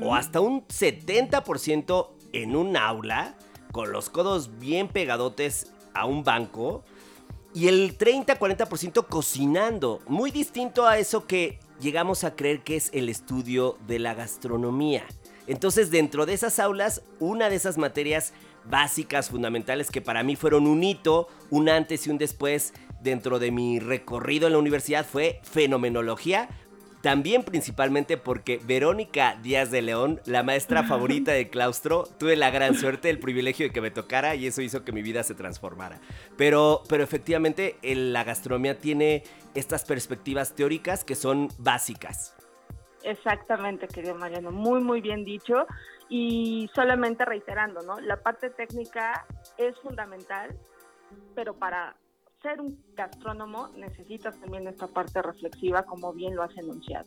o 0.03 0.15
hasta 0.15 0.41
un 0.41 0.67
70% 0.69 2.11
en 2.33 2.57
un 2.57 2.77
aula, 2.77 3.37
con 3.73 3.91
los 3.91 4.11
codos 4.11 4.59
bien 4.59 4.89
pegadotes 4.89 5.73
a 5.95 6.07
un 6.07 6.23
banco, 6.23 6.85
y 7.55 7.69
el 7.69 7.99
30-40% 7.99 9.07
cocinando, 9.09 10.01
muy 10.07 10.31
distinto 10.31 10.87
a 10.87 10.99
eso 10.99 11.27
que 11.27 11.59
llegamos 11.81 12.25
a 12.25 12.35
creer 12.35 12.63
que 12.63 12.77
es 12.77 12.89
el 12.95 13.09
estudio 13.09 13.77
de 13.87 13.99
la 13.99 14.15
gastronomía. 14.15 15.05
Entonces, 15.47 15.91
dentro 15.91 16.25
de 16.25 16.35
esas 16.35 16.59
aulas, 16.59 17.03
una 17.19 17.51
de 17.51 17.57
esas 17.57 17.77
materias 17.77 18.33
básicas, 18.65 19.29
fundamentales, 19.29 19.91
que 19.91 20.01
para 20.01 20.23
mí 20.23 20.37
fueron 20.37 20.67
un 20.67 20.83
hito, 20.83 21.29
un 21.51 21.69
antes 21.69 22.07
y 22.07 22.11
un 22.11 22.19
después 22.19 22.73
dentro 23.03 23.39
de 23.39 23.51
mi 23.51 23.81
recorrido 23.81 24.47
en 24.47 24.53
la 24.53 24.59
universidad 24.59 25.05
fue 25.05 25.41
fenomenología, 25.43 26.49
también 27.03 27.43
principalmente 27.43 28.17
porque 28.17 28.61
Verónica 28.65 29.37
Díaz 29.43 29.71
de 29.71 29.83
León, 29.83 30.21
la 30.25 30.43
maestra 30.43 30.83
favorita 30.85 31.33
de 31.33 31.51
claustro, 31.51 32.05
tuve 32.19 32.37
la 32.37 32.51
gran 32.51 32.75
suerte, 32.75 33.11
el 33.11 33.19
privilegio 33.19 33.67
de 33.67 33.73
que 33.73 33.81
me 33.81 33.91
tocara 33.91 34.35
y 34.35 34.47
eso 34.47 34.63
hizo 34.63 34.85
que 34.85 34.93
mi 34.93 35.03
vida 35.03 35.23
se 35.23 35.35
transformara. 35.35 36.01
Pero, 36.37 36.83
pero 36.89 37.03
efectivamente 37.05 37.77
el- 37.83 38.13
la 38.13 38.25
gastronomía 38.25 38.79
tiene 38.79 39.25
estas 39.55 39.85
perspectivas 39.85 40.55
teóricas 40.55 41.05
que 41.05 41.15
son 41.15 41.49
básicas. 41.59 42.35
Exactamente, 43.03 43.89
querido 43.89 44.15
Mariano, 44.15 44.53
muy, 44.53 44.81
muy 44.81 45.01
bien 45.01 45.25
dicho. 45.25 45.67
Y 46.09 46.71
solamente 46.75 47.25
reiterando, 47.25 47.81
¿no? 47.83 47.99
La 48.01 48.19
parte 48.23 48.51
técnica 48.51 49.27
es 49.57 49.75
fundamental, 49.81 50.57
pero 51.35 51.55
para 51.55 51.97
ser 52.43 52.61
un 52.61 52.83
gastrónomo 52.97 53.69
necesitas 53.77 54.39
también 54.41 54.67
esta 54.67 54.89
parte 54.89 55.23
reflexiva, 55.23 55.85
como 55.85 56.13
bien 56.13 56.35
lo 56.35 56.43
has 56.43 56.57
enunciado. 56.57 57.07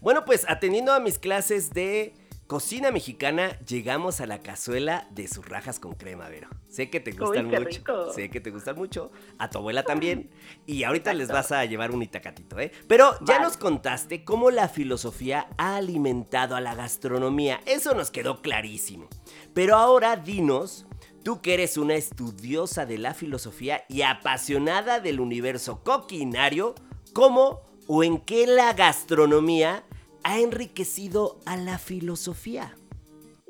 Bueno, 0.00 0.24
pues 0.24 0.48
atendiendo 0.48 0.92
a 0.92 1.00
mis 1.00 1.18
clases 1.18 1.70
de 1.70 2.14
cocina 2.46 2.92
mexicana, 2.92 3.58
llegamos 3.66 4.20
a 4.20 4.26
la 4.26 4.38
cazuela 4.38 5.08
de 5.10 5.26
sus 5.26 5.48
rajas 5.48 5.80
con 5.80 5.94
crema, 5.94 6.28
Vero. 6.28 6.48
Sé 6.68 6.90
que 6.90 7.00
te 7.00 7.10
gustan 7.10 7.50
qué 7.50 7.58
mucho. 7.58 7.70
rico. 7.70 8.12
Sé 8.12 8.30
que 8.30 8.40
te 8.40 8.50
gustan 8.50 8.76
mucho. 8.76 9.10
A 9.38 9.50
tu 9.50 9.58
abuela 9.58 9.82
también. 9.82 10.30
Y 10.66 10.84
ahorita 10.84 11.12
les 11.14 11.28
vas 11.28 11.50
a 11.50 11.64
llevar 11.64 11.90
un 11.90 12.02
itacatito, 12.02 12.60
¿eh? 12.60 12.70
Pero 12.86 13.14
ya 13.20 13.34
Vale. 13.34 13.46
nos 13.46 13.56
contaste 13.56 14.24
cómo 14.24 14.50
la 14.50 14.68
filosofía 14.68 15.48
ha 15.58 15.76
alimentado 15.76 16.54
a 16.54 16.60
la 16.60 16.74
gastronomía. 16.74 17.60
Eso 17.66 17.94
nos 17.94 18.10
quedó 18.10 18.42
clarísimo. 18.42 19.08
Pero 19.54 19.74
ahora 19.76 20.16
dinos, 20.16 20.86
tú 21.26 21.40
que 21.42 21.54
eres 21.54 21.76
una 21.76 21.94
estudiosa 21.94 22.86
de 22.86 22.98
la 22.98 23.12
filosofía 23.12 23.82
y 23.88 24.02
apasionada 24.02 25.00
del 25.00 25.18
universo 25.18 25.82
coquinario, 25.82 26.76
¿cómo 27.12 27.62
o 27.88 28.04
en 28.04 28.20
qué 28.20 28.46
la 28.46 28.72
gastronomía 28.74 29.82
ha 30.22 30.38
enriquecido 30.38 31.40
a 31.44 31.56
la 31.56 31.78
filosofía? 31.78 32.76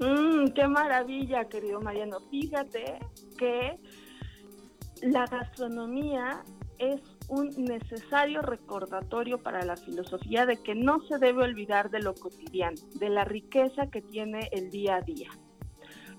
Mm, 0.00 0.52
qué 0.54 0.66
maravilla, 0.66 1.50
querido 1.50 1.82
Mariano. 1.82 2.20
Fíjate 2.30 2.98
que 3.36 3.78
la 5.02 5.26
gastronomía 5.26 6.44
es 6.78 7.02
un 7.28 7.50
necesario 7.62 8.40
recordatorio 8.40 9.36
para 9.42 9.62
la 9.66 9.76
filosofía 9.76 10.46
de 10.46 10.62
que 10.62 10.74
no 10.74 11.02
se 11.06 11.18
debe 11.18 11.44
olvidar 11.44 11.90
de 11.90 12.00
lo 12.00 12.14
cotidiano, 12.14 12.80
de 12.94 13.10
la 13.10 13.26
riqueza 13.26 13.90
que 13.90 14.00
tiene 14.00 14.48
el 14.52 14.70
día 14.70 14.96
a 14.96 15.02
día. 15.02 15.28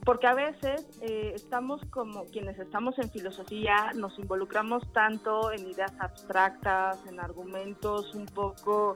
Porque 0.07 0.25
a 0.25 0.33
veces 0.33 0.87
eh, 1.01 1.33
estamos 1.35 1.81
como 1.89 2.23
quienes 2.27 2.57
estamos 2.59 2.97
en 2.97 3.11
filosofía, 3.11 3.91
nos 3.93 4.17
involucramos 4.17 4.81
tanto 4.93 5.51
en 5.51 5.69
ideas 5.69 5.91
abstractas, 5.99 7.05
en 7.07 7.19
argumentos 7.19 8.15
un 8.15 8.25
poco, 8.25 8.95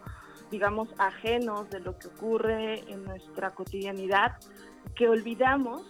digamos, 0.49 0.87
ajenos 0.97 1.69
de 1.69 1.81
lo 1.81 1.97
que 1.97 2.07
ocurre 2.07 2.89
en 2.89 3.03
nuestra 3.03 3.49
cotidianidad, 3.49 4.37
que 4.95 5.09
olvidamos 5.09 5.81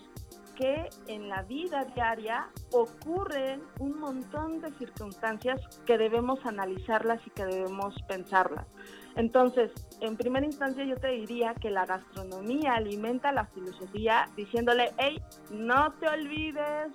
que 0.56 0.90
en 1.06 1.30
la 1.30 1.44
vida 1.44 1.86
diaria 1.94 2.50
ocurren 2.72 3.62
un 3.78 4.00
montón 4.00 4.60
de 4.60 4.72
circunstancias 4.80 5.62
que 5.86 6.00
debemos 6.00 6.44
analizarlas 6.48 7.22
y 7.28 7.30
que 7.30 7.46
debemos 7.46 7.94
pensarlas. 8.08 8.66
Entonces, 9.16 9.72
en 10.00 10.18
primera 10.18 10.46
instancia 10.46 10.84
yo 10.84 10.96
te 10.98 11.10
diría 11.10 11.54
que 11.54 11.70
la 11.70 11.86
gastronomía 11.86 12.76
alimenta 12.76 13.32
la 13.32 13.46
filosofía 13.46 14.30
diciéndole, 14.36 14.92
hey, 14.98 15.22
no 15.52 15.94
te 15.94 16.08
olvides 16.08 16.92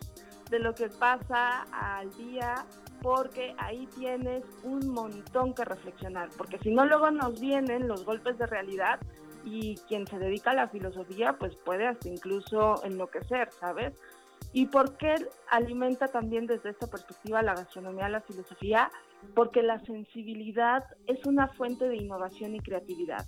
de 0.51 0.59
lo 0.59 0.75
que 0.75 0.89
pasa 0.89 1.63
al 1.73 2.11
día 2.17 2.65
porque 3.03 3.55
ahí 3.59 3.87
tienes 3.97 4.45
un 4.63 4.89
montón 4.89 5.55
que 5.55 5.65
reflexionar, 5.65 6.29
porque 6.37 6.59
si 6.59 6.71
no 6.71 6.87
luego 6.87 7.11
nos 7.11 7.41
vienen 7.41 7.89
los 7.89 8.05
golpes 8.05 8.39
de 8.39 8.47
realidad 8.47 8.99
y 9.45 9.77
quien 9.89 10.07
se 10.07 10.19
dedica 10.19 10.51
a 10.51 10.55
la 10.55 10.69
filosofía 10.69 11.35
pues 11.35 11.55
puede 11.57 11.87
hasta 11.87 12.09
incluso 12.09 12.83
enloquecer, 12.85 13.51
¿sabes? 13.53 13.93
¿Y 14.53 14.67
por 14.67 14.97
qué 14.97 15.15
alimenta 15.51 16.09
también 16.09 16.47
desde 16.47 16.71
esta 16.71 16.87
perspectiva 16.87 17.43
la 17.43 17.55
gastronomía 17.55 18.09
la 18.09 18.23
filosofía? 18.23 18.91
Porque 19.35 19.63
la 19.63 19.81
sensibilidad 19.81 20.85
es 21.07 21.25
una 21.27 21.49
fuente 21.49 21.89
de 21.89 21.97
innovación 21.97 22.55
y 22.55 22.61
creatividad. 22.61 23.27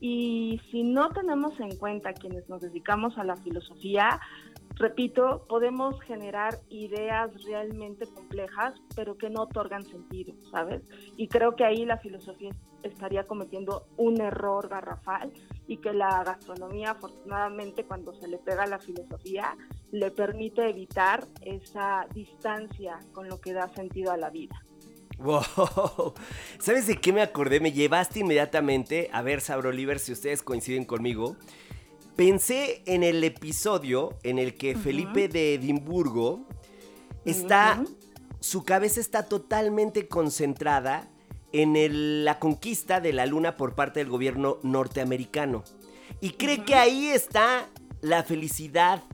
Y 0.00 0.60
si 0.70 0.84
no 0.84 1.10
tenemos 1.10 1.58
en 1.58 1.76
cuenta 1.76 2.12
quienes 2.12 2.48
nos 2.48 2.60
dedicamos 2.60 3.18
a 3.18 3.24
la 3.24 3.36
filosofía, 3.36 4.20
repito, 4.76 5.44
podemos 5.48 6.00
generar 6.02 6.58
ideas 6.68 7.30
realmente 7.44 8.06
complejas, 8.06 8.74
pero 8.94 9.18
que 9.18 9.28
no 9.28 9.42
otorgan 9.42 9.84
sentido, 9.84 10.34
¿sabes? 10.52 10.82
Y 11.16 11.26
creo 11.26 11.56
que 11.56 11.64
ahí 11.64 11.84
la 11.84 11.98
filosofía 11.98 12.52
estaría 12.84 13.26
cometiendo 13.26 13.88
un 13.96 14.20
error 14.20 14.68
garrafal 14.68 15.32
y 15.66 15.78
que 15.78 15.92
la 15.92 16.22
gastronomía, 16.22 16.92
afortunadamente, 16.92 17.84
cuando 17.84 18.14
se 18.14 18.28
le 18.28 18.38
pega 18.38 18.62
a 18.62 18.68
la 18.68 18.78
filosofía, 18.78 19.56
le 19.90 20.12
permite 20.12 20.68
evitar 20.68 21.24
esa 21.40 22.06
distancia 22.14 23.00
con 23.12 23.28
lo 23.28 23.40
que 23.40 23.52
da 23.52 23.68
sentido 23.74 24.12
a 24.12 24.16
la 24.16 24.30
vida. 24.30 24.62
Wow. 25.18 25.42
¿Sabes 26.60 26.86
de 26.86 26.96
qué 26.96 27.12
me 27.12 27.22
acordé? 27.22 27.60
Me 27.60 27.72
llevaste 27.72 28.20
inmediatamente, 28.20 29.10
a 29.12 29.22
ver, 29.22 29.40
Sabro 29.40 29.70
Oliver, 29.70 29.98
si 29.98 30.12
ustedes 30.12 30.42
coinciden 30.42 30.84
conmigo. 30.84 31.36
Pensé 32.16 32.82
en 32.86 33.02
el 33.02 33.22
episodio 33.22 34.18
en 34.24 34.38
el 34.38 34.54
que 34.54 34.74
Felipe 34.74 35.28
de 35.28 35.54
Edimburgo 35.54 36.48
está, 37.24 37.84
su 38.40 38.64
cabeza 38.64 39.00
está 39.00 39.24
totalmente 39.24 40.08
concentrada 40.08 41.08
en 41.52 42.24
la 42.24 42.38
conquista 42.38 43.00
de 43.00 43.12
la 43.12 43.26
luna 43.26 43.56
por 43.56 43.74
parte 43.74 44.00
del 44.00 44.08
gobierno 44.08 44.58
norteamericano. 44.62 45.62
Y 46.20 46.30
cree 46.30 46.64
que 46.64 46.74
ahí 46.74 47.08
está 47.08 47.68
la 48.00 48.24
felicidad 48.24 49.04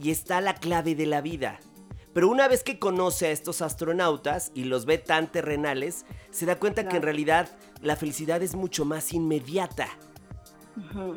y 0.00 0.10
está 0.10 0.40
la 0.40 0.54
clave 0.54 0.94
de 0.94 1.06
la 1.06 1.20
vida. 1.20 1.60
Pero 2.18 2.30
una 2.30 2.48
vez 2.48 2.64
que 2.64 2.80
conoce 2.80 3.28
a 3.28 3.30
estos 3.30 3.62
astronautas 3.62 4.50
y 4.52 4.64
los 4.64 4.86
ve 4.86 4.98
tan 4.98 5.30
terrenales, 5.30 6.04
se 6.32 6.46
da 6.46 6.58
cuenta 6.58 6.88
que 6.88 6.96
en 6.96 7.02
realidad 7.02 7.48
la 7.80 7.94
felicidad 7.94 8.42
es 8.42 8.56
mucho 8.56 8.84
más 8.84 9.12
inmediata. 9.12 9.86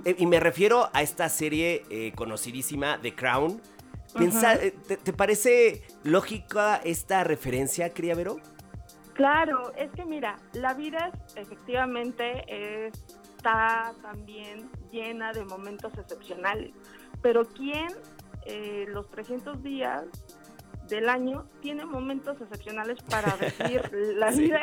Eh, 0.06 0.16
y 0.20 0.28
me 0.28 0.40
refiero 0.40 0.92
a 0.94 1.02
esta 1.02 1.28
serie 1.30 1.86
eh, 1.90 2.12
conocidísima, 2.16 3.00
The 3.02 3.16
Crown. 3.16 3.60
Eh, 4.20 4.76
¿te, 5.04 5.12
parece 5.12 5.82
lógica 6.04 6.76
esta 6.84 7.24
referencia, 7.24 7.92
Vero? 7.96 8.36
Claro, 9.16 9.74
es 9.78 9.90
que 9.94 10.06
mira, 10.06 10.38
la 10.54 10.76
vida 10.76 11.12
efectivamente 11.36 12.92
está 13.36 13.96
también 14.04 14.70
llena 14.92 15.34
de 15.34 15.46
momentos 15.46 15.98
excepcionales, 15.98 16.76
pero 17.24 17.44
¿quién 17.44 17.88
los 18.94 19.10
300 19.10 19.64
días 19.64 20.04
del 20.92 21.10
año 21.10 21.46
tiene 21.62 21.86
momentos 21.86 22.40
excepcionales 22.40 23.02
para 23.10 23.36
decir 23.38 23.90
la 24.16 24.30
vida 24.30 24.60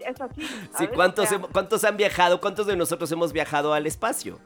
es, 0.00 0.20
así. 0.20 0.42
Sí, 0.76 0.88
¿cuántos, 0.88 1.28
¿cuántos 1.52 1.84
han 1.84 1.96
viajado? 1.96 2.40
¿Cuántos 2.40 2.66
de 2.66 2.76
nosotros 2.76 3.12
hemos 3.12 3.32
viajado 3.32 3.72
al 3.72 3.86
espacio? 3.86 4.40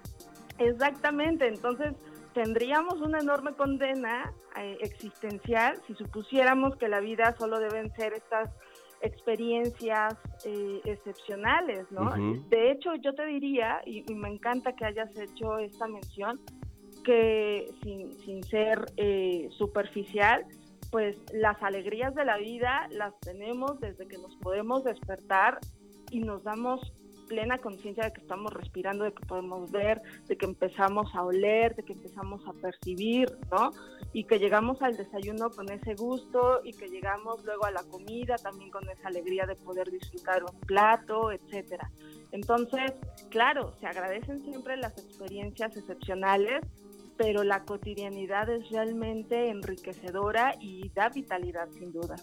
Exactamente, 0.58 1.48
entonces 1.48 1.94
tendríamos 2.34 3.00
una 3.00 3.20
enorme 3.20 3.52
condena 3.52 4.32
eh, 4.56 4.76
existencial 4.80 5.80
si 5.86 5.94
supusiéramos 5.94 6.76
que 6.76 6.88
la 6.88 7.00
vida 7.00 7.34
solo 7.38 7.58
deben 7.58 7.92
ser 7.94 8.12
estas 8.14 8.50
experiencias 9.00 10.14
eh, 10.44 10.80
excepcionales, 10.84 11.90
¿no? 11.90 12.12
De 12.48 12.70
hecho, 12.70 12.94
yo 12.94 13.14
te 13.14 13.26
diría, 13.26 13.80
y, 13.84 14.04
me 14.14 14.28
encanta 14.28 14.74
que 14.74 14.84
hayas 14.84 15.10
hecho 15.18 15.58
esta 15.58 15.88
mención, 15.88 16.40
que 17.04 17.66
sin, 17.82 18.12
sin 18.20 18.44
ser 18.44 18.86
eh, 18.96 19.48
superficial, 19.58 20.46
pues 20.92 21.16
las 21.32 21.60
alegrías 21.62 22.14
de 22.14 22.26
la 22.26 22.36
vida 22.36 22.86
las 22.90 23.18
tenemos 23.20 23.80
desde 23.80 24.06
que 24.06 24.18
nos 24.18 24.36
podemos 24.36 24.84
despertar 24.84 25.58
y 26.10 26.20
nos 26.20 26.44
damos 26.44 26.92
plena 27.28 27.56
conciencia 27.56 28.04
de 28.04 28.12
que 28.12 28.20
estamos 28.20 28.52
respirando, 28.52 29.04
de 29.04 29.14
que 29.14 29.24
podemos 29.24 29.70
ver, 29.70 30.02
de 30.28 30.36
que 30.36 30.44
empezamos 30.44 31.14
a 31.14 31.22
oler, 31.22 31.74
de 31.74 31.82
que 31.82 31.94
empezamos 31.94 32.46
a 32.46 32.52
percibir, 32.52 33.26
¿no? 33.50 33.70
Y 34.12 34.24
que 34.24 34.38
llegamos 34.38 34.82
al 34.82 34.98
desayuno 34.98 35.48
con 35.48 35.70
ese 35.70 35.94
gusto 35.94 36.60
y 36.62 36.74
que 36.74 36.88
llegamos 36.88 37.42
luego 37.42 37.64
a 37.64 37.70
la 37.70 37.84
comida 37.84 38.36
también 38.36 38.70
con 38.70 38.86
esa 38.90 39.08
alegría 39.08 39.46
de 39.46 39.56
poder 39.56 39.90
disfrutar 39.90 40.44
un 40.44 40.60
plato, 40.60 41.32
etcétera. 41.32 41.90
Entonces, 42.32 42.92
claro, 43.30 43.72
se 43.80 43.86
agradecen 43.86 44.42
siempre 44.42 44.76
las 44.76 44.92
experiencias 44.98 45.74
excepcionales, 45.74 46.60
pero 47.16 47.44
la 47.44 47.64
cotidianidad 47.64 48.48
es 48.50 48.70
realmente 48.70 49.50
enriquecedora 49.50 50.56
y 50.60 50.90
da 50.94 51.08
vitalidad 51.08 51.68
sin 51.70 51.92
duda. 51.92 52.16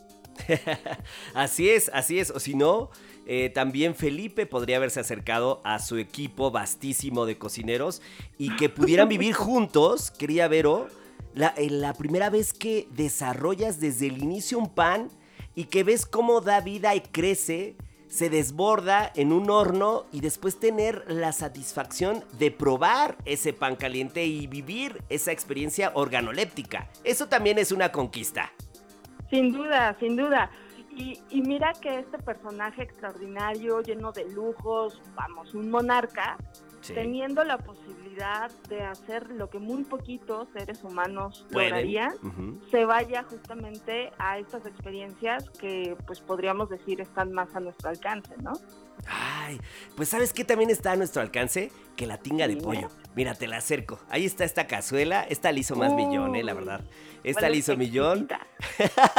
así 1.34 1.70
es, 1.70 1.90
así 1.94 2.20
es. 2.20 2.32
O 2.32 2.40
si 2.40 2.56
no, 2.56 2.90
eh, 3.26 3.50
también 3.50 3.96
Felipe 3.96 4.46
podría 4.46 4.78
haberse 4.78 5.00
acercado 5.00 5.62
a 5.64 5.80
su 5.80 5.98
equipo 5.98 6.52
vastísimo 6.52 7.26
de 7.26 7.38
cocineros 7.38 8.02
y 8.38 8.56
que 8.56 8.70
pudieran 8.70 9.10
vivir 9.10 9.34
juntos, 9.34 10.12
quería 10.12 10.48
Vero, 10.48 10.88
la, 11.34 11.54
la 11.58 11.94
primera 11.94 12.30
vez 12.30 12.54
que 12.54 12.88
desarrollas 12.92 13.80
desde 13.80 14.08
el 14.08 14.24
inicio 14.24 14.58
un 14.58 14.74
pan 14.74 15.10
y 15.56 15.66
que 15.66 15.84
ves 15.84 16.06
cómo 16.06 16.42
da 16.42 16.62
vida 16.62 16.96
y 16.96 17.02
crece 17.02 17.76
se 18.10 18.30
desborda 18.30 19.12
en 19.16 19.32
un 19.32 19.50
horno 19.50 20.06
y 20.12 20.20
después 20.20 20.60
tener 20.60 21.06
la 21.08 21.32
satisfacción 21.32 22.24
de 22.38 22.52
probar 22.52 23.16
ese 23.26 23.54
pan 23.54 23.76
caliente 23.76 24.26
y 24.26 24.48
vivir 24.48 25.02
esa 25.10 25.32
experiencia 25.32 25.92
organoléptica. 25.94 26.90
Eso 27.04 27.28
también 27.28 27.60
es 27.60 27.72
una 27.72 27.92
conquista. 27.92 28.52
Sin 29.30 29.54
duda, 29.54 29.96
sin 30.00 30.18
duda. 30.18 30.50
Y, 30.92 31.20
y, 31.30 31.42
mira 31.44 31.72
que 31.80 32.00
este 32.00 32.18
personaje 32.18 32.82
extraordinario, 32.82 33.82
lleno 33.82 34.12
de 34.12 34.28
lujos, 34.30 35.00
vamos, 35.16 35.54
un 35.54 35.70
monarca, 35.70 36.36
teniendo 36.94 37.44
la 37.44 37.58
posibilidad 37.58 38.52
de 38.68 38.82
hacer 38.82 39.30
lo 39.32 39.50
que 39.50 39.60
muy 39.60 39.84
poquitos 39.84 40.48
seres 40.54 40.84
humanos 40.84 41.46
lograrían, 41.52 42.14
se 42.70 42.86
vaya 42.86 43.24
justamente 43.24 44.12
a 44.18 44.38
estas 44.40 44.66
experiencias 44.66 45.50
que 45.52 45.96
pues 46.06 46.20
podríamos 46.20 46.70
decir 46.70 47.02
están 47.02 47.32
más 47.32 47.56
a 47.56 47.60
nuestro 47.60 47.90
alcance, 47.90 48.36
¿no? 48.42 48.54
Ay, 49.08 49.60
pues 49.96 50.10
¿sabes 50.10 50.34
qué 50.34 50.44
también 50.44 50.70
está 50.70 50.92
a 50.92 50.96
nuestro 50.96 51.22
alcance? 51.22 51.72
Que 51.96 52.06
la 52.06 52.18
tinga 52.18 52.48
de 52.48 52.58
pollo. 52.58 52.90
Mira, 53.16 53.34
te 53.34 53.48
la 53.48 53.58
acerco. 53.58 54.00
Ahí 54.10 54.26
está 54.26 54.44
esta 54.44 54.68
cazuela. 54.68 55.24
Esta 55.24 55.52
la 55.52 55.60
hizo 55.60 55.76
más 55.76 55.94
millón, 55.94 56.36
eh, 56.36 56.44
la 56.44 56.54
verdad. 56.54 56.82
Esta 57.24 57.50
la 57.50 57.56
hizo 57.56 57.76
millón. 57.76 58.28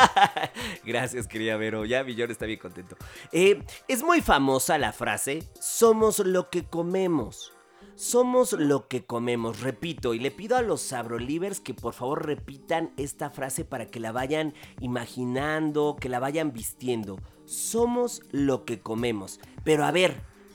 Gracias, 0.84 1.26
querida 1.26 1.56
Vero. 1.56 1.84
Ya 1.84 2.04
Millón 2.04 2.30
está 2.30 2.46
bien 2.46 2.58
contento. 2.58 2.96
Eh, 3.32 3.62
es 3.88 4.02
muy 4.02 4.20
famosa 4.20 4.78
la 4.78 4.92
frase, 4.92 5.42
somos 5.58 6.18
lo 6.20 6.50
que 6.50 6.64
comemos. 6.64 7.52
Somos 8.00 8.54
lo 8.54 8.88
que 8.88 9.04
comemos, 9.04 9.60
repito, 9.60 10.14
y 10.14 10.20
le 10.20 10.30
pido 10.30 10.56
a 10.56 10.62
los 10.62 10.80
sabrolivers 10.80 11.60
que 11.60 11.74
por 11.74 11.92
favor 11.92 12.24
repitan 12.24 12.94
esta 12.96 13.28
frase 13.28 13.62
para 13.62 13.88
que 13.88 14.00
la 14.00 14.10
vayan 14.10 14.54
imaginando, 14.80 15.98
que 16.00 16.08
la 16.08 16.18
vayan 16.18 16.54
vistiendo. 16.54 17.18
Somos 17.44 18.22
lo 18.32 18.64
que 18.64 18.80
comemos. 18.80 19.38
Pero 19.64 19.84
a 19.84 19.90
ver, 19.90 20.14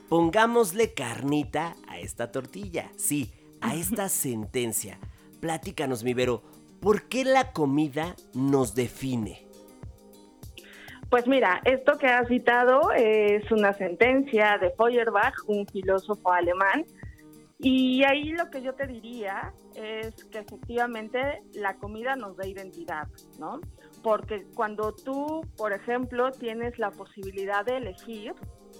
pongámosle 0.09 0.95
carnita 0.95 1.75
a 1.87 1.99
esta 1.99 2.31
tortilla, 2.31 2.89
sí, 2.97 3.31
a 3.61 3.75
esta 3.75 4.09
sentencia. 4.09 4.97
Platícanos, 5.39 6.03
mi 6.03 6.15
Vero, 6.15 6.41
¿por 6.79 7.03
qué 7.03 7.25
la 7.25 7.51
comida 7.53 8.15
nos 8.33 8.73
define? 8.73 9.45
Pues 11.11 11.27
mira, 11.27 11.61
esto 11.65 11.97
que 11.99 12.07
has 12.07 12.27
citado 12.27 12.91
es 12.91 13.49
una 13.51 13.73
sentencia 13.73 14.57
de 14.57 14.71
Feuerbach, 14.71 15.35
un 15.45 15.67
filósofo 15.67 16.33
alemán, 16.33 16.83
y 17.59 18.03
ahí 18.03 18.31
lo 18.31 18.49
que 18.49 18.61
yo 18.61 18.73
te 18.73 18.85
diría 18.85 19.53
es 19.75 20.13
que 20.25 20.39
efectivamente 20.39 21.41
la 21.53 21.77
comida 21.77 22.15
nos 22.15 22.35
da 22.35 22.45
identidad, 22.45 23.07
¿no? 23.39 23.61
Porque 24.03 24.45
cuando 24.53 24.93
tú, 24.93 25.41
por 25.57 25.71
ejemplo, 25.73 26.31
tienes 26.31 26.77
la 26.77 26.91
posibilidad 26.91 27.65
de 27.65 27.77
elegir, 27.77 28.33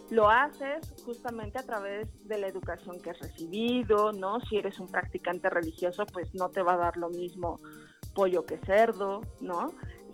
lo 0.09 0.29
haces 0.29 0.93
justamente 1.05 1.57
a 1.57 1.63
través 1.63 2.07
de 2.27 2.38
la 2.38 2.47
educación 2.47 2.99
que 2.99 3.11
has 3.11 3.19
recibido, 3.19 4.11
¿no? 4.11 4.39
Si 4.41 4.57
eres 4.57 4.79
un 4.79 4.88
practicante 4.88 5.49
religioso, 5.49 6.05
pues 6.05 6.33
no 6.35 6.49
te 6.49 6.61
va 6.61 6.73
a 6.73 6.77
dar 6.77 6.97
lo 6.97 7.09
mismo 7.09 7.59
pollo 8.13 8.45
que 8.45 8.57
cerdo, 8.59 9.21
¿no? 9.39 9.73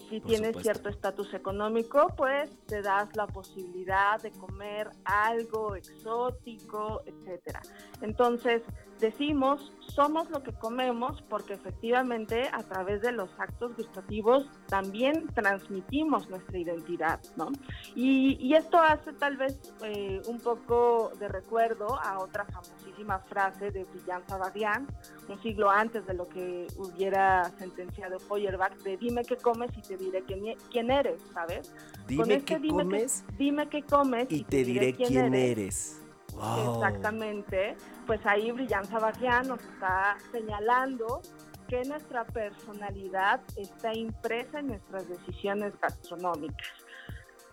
Si 0.10 0.20
tienes 0.22 0.56
cierto 0.62 0.90
estatus 0.90 1.34
económico, 1.34 2.08
pues 2.16 2.50
te 2.68 2.82
das 2.82 3.16
la 3.16 3.28
posibilidad 3.28 4.22
de 4.22 4.32
comer 4.32 4.90
algo 5.06 5.76
exótico, 5.76 7.02
etcétera. 7.06 7.62
Entonces, 8.02 8.62
decimos, 9.02 9.74
somos 9.88 10.30
lo 10.30 10.44
que 10.44 10.54
comemos 10.54 11.22
porque 11.24 11.54
efectivamente 11.54 12.50
a 12.54 12.64
través 12.64 13.02
de 13.02 13.12
los 13.12 13.30
actos 13.38 13.76
gustativos 13.76 14.48
también 14.68 15.28
transmitimos 15.34 16.30
nuestra 16.30 16.58
identidad, 16.58 17.20
¿no? 17.36 17.52
Y, 17.96 18.52
esto 18.52 18.80
hace 18.80 19.14
tal 19.14 19.38
vez 19.38 19.58
eh, 19.82 20.22
un 20.28 20.40
poco 20.40 21.12
de 21.20 21.28
recuerdo 21.30 22.00
a 22.00 22.20
otra 22.20 22.46
famosísima 22.46 23.20
frase 23.20 23.72
de 23.72 23.86
Brillant 23.86 24.28
Savarian, 24.28 24.88
un 25.28 25.42
siglo 25.42 25.70
antes 25.70 26.06
de 26.06 26.14
lo 26.14 26.28
que 26.28 26.68
hubiera 26.78 27.50
sentenciado 27.58 28.20
Feuerbach, 28.20 28.76
de 28.84 28.98
dime 28.98 29.24
qué 29.24 29.38
comes 29.38 29.72
y 29.76 29.82
te 29.82 29.98
diré 29.98 30.24
quién, 30.70 30.92
eres, 30.92 31.22
¿sabes? 31.34 31.74
Dime 32.08 32.44
qué 32.44 32.60
comes. 32.70 33.24
dime 33.38 33.68
qué 33.70 33.82
comes 33.84 34.28
y, 34.30 34.44
te, 34.44 34.64
diré, 34.64 34.94
quién, 34.94 35.34
eres. 35.34 36.01
Exactamente, 36.34 37.76
pues 38.08 38.20
ahí 38.26 38.52
Brillanza 38.52 39.00
Barrián 39.00 39.48
nos 39.48 39.62
está 39.64 40.18
señalando 40.32 41.22
que 41.68 41.84
nuestra 41.86 42.26
personalidad 42.26 43.42
está 43.56 43.94
impresa 43.94 44.60
en 44.60 44.68
nuestras 44.68 45.08
decisiones 45.08 45.74
gastronómicas. 45.80 46.68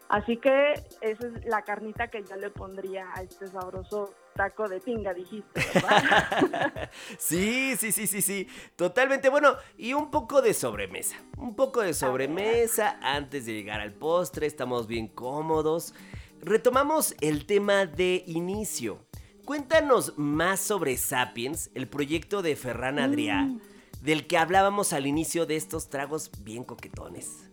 Así 0.09 0.39
que 0.39 0.73
esa 1.03 1.27
es 1.27 1.45
la 1.45 1.63
carnita 1.63 2.09
que 2.09 2.25
yo 2.25 2.37
le 2.37 2.51
pondría 2.51 3.07
a 3.15 3.23
este 3.23 3.47
sabroso 3.47 4.15
taco 4.35 4.67
de 4.69 4.81
tinga, 4.81 5.13
dijiste, 5.13 5.61
¿verdad? 5.75 6.91
sí, 7.19 7.77
sí, 7.77 7.93
sí, 7.93 8.07
sí, 8.07 8.23
sí. 8.23 8.49
Totalmente. 8.75 9.29
Bueno, 9.29 9.57
y 9.77 9.93
un 9.93 10.11
poco 10.11 10.41
de 10.41 10.55
sobremesa. 10.55 11.17
Un 11.37 11.55
poco 11.55 11.83
de 11.83 11.93
sobremesa 11.93 12.99
antes 13.03 13.45
de 13.45 13.53
llegar 13.53 13.81
al 13.81 13.93
postre. 13.93 14.47
Estamos 14.47 14.87
bien 14.87 15.09
cómodos. 15.09 15.93
Retomamos 16.41 17.17
el 17.21 17.47
tema 17.47 17.85
de 17.87 18.23
inicio. 18.27 18.99
Cuéntanos 19.45 20.17
más 20.17 20.61
sobre 20.61 20.97
Sapiens, 20.97 21.71
el 21.75 21.89
proyecto 21.89 22.43
de 22.43 22.55
Ferran 22.55 22.99
Adrià, 22.99 23.43
mm. 23.43 23.61
del 24.03 24.27
que 24.27 24.39
hablábamos 24.39 24.93
al 24.93 25.07
inicio 25.07 25.47
de 25.47 25.57
estos 25.57 25.89
tragos 25.91 26.31
bien 26.45 26.63
coquetones. 26.63 27.51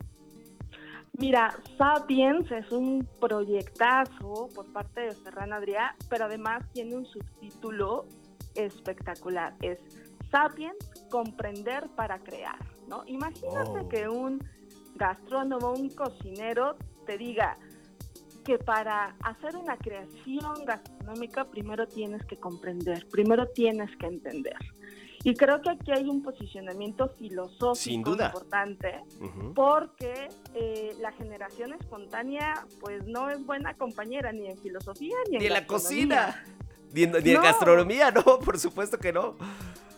Mira, 1.14 1.58
Sapiens 1.78 2.52
es 2.52 2.72
un 2.72 3.08
proyectazo 3.20 4.50
por 4.54 4.72
parte 4.72 5.02
de 5.02 5.12
Ferran 5.16 5.52
Adrià, 5.52 5.96
pero 6.10 6.26
además 6.26 6.64
tiene 6.74 6.96
un 6.96 7.06
subtítulo 7.06 8.06
espectacular. 8.54 9.56
Es 9.62 9.80
Sapiens, 10.30 10.76
comprender 11.10 11.90
para 11.96 12.20
crear, 12.20 12.60
¿no? 12.88 13.04
Imagínate 13.08 13.80
oh. 13.80 13.90
que 13.90 14.08
un 14.08 14.44
gastrónomo, 14.96 15.72
un 15.72 15.90
cocinero 15.90 16.76
te 17.06 17.18
diga 17.18 17.58
que 18.46 18.60
para 18.60 19.16
hacer 19.22 19.58
una 19.58 19.76
creación 19.76 20.66
gastronómica 20.66 21.46
primero 21.46 21.88
tienes 21.88 22.24
que 22.26 22.38
comprender, 22.38 23.06
primero 23.12 23.48
tienes 23.48 23.90
que 23.98 24.06
entender. 24.06 24.58
Y 25.24 25.34
creo 25.34 25.60
que 25.60 25.72
aquí 25.72 25.92
hay 25.92 26.08
un 26.08 26.22
posicionamiento 26.22 27.10
filosófico 27.18 28.12
importante, 28.12 29.04
porque 29.56 30.30
eh, 30.54 30.96
la 31.02 31.12
generación 31.14 31.74
espontánea, 31.74 32.64
pues 32.80 33.08
no 33.08 33.32
es 33.32 33.44
buena 33.44 33.74
compañera 33.74 34.32
ni 34.32 34.48
en 34.48 34.58
filosofía 34.60 35.16
ni, 35.32 35.38
en, 35.38 35.52
la 35.52 35.66
cocina, 35.66 36.44
ni 36.94 37.04
en, 37.04 37.42
gastronomía, 37.42 38.12
no, 38.12 38.24
por 38.46 38.60
supuesto 38.60 39.00
que 39.00 39.12
no. 39.12 39.36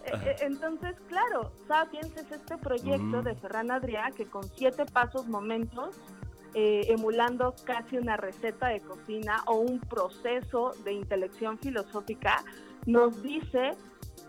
Eh, 0.05 0.11
eh, 0.13 0.35
entonces, 0.39 0.95
claro, 1.09 1.51
Sapiens 1.67 2.15
es 2.15 2.31
este 2.31 2.57
proyecto 2.57 3.21
de 3.21 3.33
mm. 3.33 3.37
Ferran 3.37 3.71
Adrià 3.71 4.13
que 4.15 4.25
con 4.25 4.43
siete 4.55 4.85
pasos, 4.85 5.27
momentos, 5.27 5.97
emulando 6.59 7.53
casi 7.65 7.97
una 7.97 8.17
receta 8.17 8.67
de 8.69 8.81
cocina 8.81 9.43
o 9.45 9.57
un 9.57 9.79
proceso 9.79 10.71
de 10.83 10.93
intelección 10.93 11.59
filosófica, 11.59 12.43
nos 12.85 13.21
dice 13.21 13.77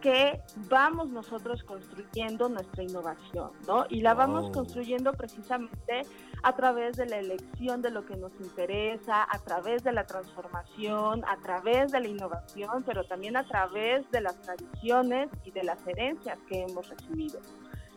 que 0.03 0.41
vamos 0.69 1.09
nosotros 1.11 1.65
construyendo 1.65 2.49
nuestra 2.49 2.83
innovación, 2.83 3.51
¿no? 3.67 3.87
Y 3.89 4.03
la 4.03 4.15
vamos 4.15 4.51
construyendo 4.51 5.13
precisamente 5.13 6.03
a 6.43 6.55
través 6.55 6.97
de 6.97 7.07
la 7.07 7.19
elección 7.19 7.83
de 7.83 7.91
lo 7.91 8.05
que 8.05 8.17
nos 8.17 8.33
interesa, 8.41 9.27
a 9.29 9.39
través 9.39 9.83
de 9.83 9.93
la 9.93 10.05
transformación, 10.05 11.25
a 11.27 11.37
través 11.39 11.91
de 11.91 12.01
la 12.01 12.09
innovación, 12.09 12.85
pero 12.85 13.05
también 13.05 13.37
a 13.37 13.45
través 13.45 14.09
de 14.11 14.21
las 14.21 14.41
tradiciones 14.43 15.31
y 15.45 15.51
de 15.51 15.65
las 15.65 15.85
herencias 15.87 16.39
que 16.49 16.63
hemos 16.63 16.89
recibido. 16.89 17.41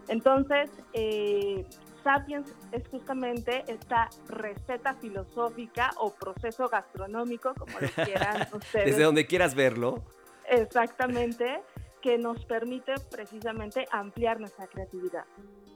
Entonces, 0.07 0.69
eh, 0.93 1.65
Sapiens 2.03 2.53
es 2.71 2.87
justamente 2.87 3.63
esta 3.67 4.09
receta 4.27 4.93
filosófica 4.95 5.91
o 5.97 6.13
proceso 6.13 6.67
gastronómico, 6.67 7.53
como 7.53 7.79
lo 7.79 7.87
quieran 7.89 8.47
ustedes. 8.53 8.85
Desde 8.85 9.03
donde 9.03 9.25
quieras 9.25 9.55
verlo. 9.55 10.03
Exactamente, 10.49 11.61
que 12.01 12.17
nos 12.17 12.43
permite 12.45 12.93
precisamente 13.11 13.85
ampliar 13.91 14.39
nuestra 14.39 14.67
creatividad. 14.67 15.25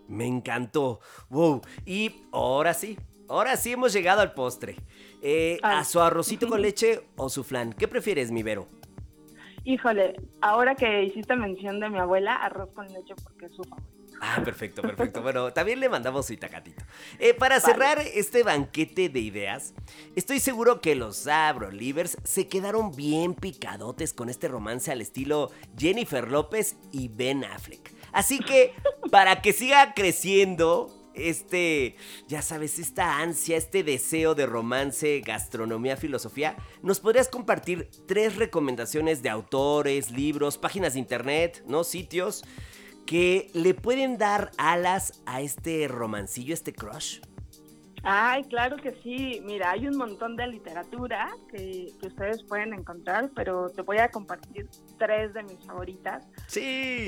Me 0.07 0.27
encantó. 0.27 0.99
Wow. 1.29 1.61
Y 1.85 2.25
ahora 2.31 2.73
sí, 2.73 2.97
ahora 3.29 3.55
sí 3.57 3.73
hemos 3.73 3.93
llegado 3.93 4.21
al 4.21 4.33
postre. 4.33 4.75
Eh, 5.21 5.59
¿A 5.63 5.83
su 5.83 5.99
arrocito 6.01 6.47
con 6.47 6.61
leche 6.61 7.01
o 7.15 7.29
su 7.29 7.43
flan? 7.43 7.73
¿Qué 7.73 7.87
prefieres, 7.87 8.31
mi 8.31 8.43
Vero? 8.43 8.67
Híjole, 9.63 10.15
ahora 10.41 10.75
que 10.75 11.03
hiciste 11.03 11.35
mención 11.35 11.79
de 11.79 11.89
mi 11.89 11.97
abuela, 11.97 12.35
arroz 12.35 12.69
con 12.73 12.85
leche 12.87 13.15
porque 13.23 13.47
es 13.47 13.53
su 13.53 13.63
favorito. 13.63 13.94
Ah, 14.21 14.41
perfecto, 14.43 14.81
perfecto. 14.81 15.21
Bueno, 15.21 15.51
también 15.53 15.79
le 15.79 15.89
mandamos 15.89 16.25
su 16.25 16.33
itacatito. 16.33 16.83
Eh, 17.19 17.33
para 17.33 17.59
cerrar 17.59 17.99
este 17.99 18.43
banquete 18.43 19.09
de 19.09 19.19
ideas, 19.19 19.73
estoy 20.15 20.39
seguro 20.39 20.81
que 20.81 20.95
los 20.95 21.27
Livers 21.71 22.17
se 22.23 22.47
quedaron 22.47 22.95
bien 22.95 23.33
picadotes 23.33 24.13
con 24.13 24.29
este 24.29 24.47
romance 24.47 24.91
al 24.91 25.01
estilo 25.01 25.51
Jennifer 25.77 26.29
López 26.29 26.77
y 26.91 27.09
Ben 27.09 27.43
Affleck. 27.43 27.93
Así 28.11 28.39
que, 28.39 28.73
para 29.11 29.41
que 29.41 29.53
siga 29.53 29.93
creciendo 29.93 31.05
este, 31.15 31.95
ya 32.27 32.41
sabes, 32.41 32.77
esta 32.77 33.19
ansia, 33.19 33.57
este 33.57 33.83
deseo 33.83 34.35
de 34.35 34.45
romance, 34.45 35.21
gastronomía, 35.21 35.97
filosofía, 35.97 36.57
¿nos 36.81 36.99
podrías 36.99 37.29
compartir 37.29 37.89
tres 38.05 38.35
recomendaciones 38.35 39.23
de 39.23 39.29
autores, 39.29 40.11
libros, 40.11 40.57
páginas 40.57 40.93
de 40.93 40.99
internet, 40.99 41.63
¿no? 41.67 41.83
Sitios 41.83 42.43
que 43.05 43.49
le 43.53 43.73
pueden 43.73 44.17
dar 44.17 44.51
alas 44.57 45.21
a 45.25 45.41
este 45.41 45.87
romancillo, 45.87 46.53
este 46.53 46.73
crush? 46.73 47.19
Ay, 48.07 48.43
claro 48.43 48.77
que 48.77 48.93
sí. 49.01 49.41
Mira, 49.43 49.71
hay 49.71 49.87
un 49.87 49.97
montón 49.97 50.35
de 50.35 50.45
literatura 50.45 51.27
que, 51.49 51.91
ustedes 52.05 52.43
pueden 52.43 52.73
encontrar, 52.73 53.31
pero 53.35 53.69
te 53.69 53.81
voy 53.81 53.97
a 53.97 54.09
compartir 54.09 54.69
tres 54.99 55.33
de 55.33 55.41
mis 55.41 55.65
favoritas. 55.65 56.23
Sí. 56.47 57.07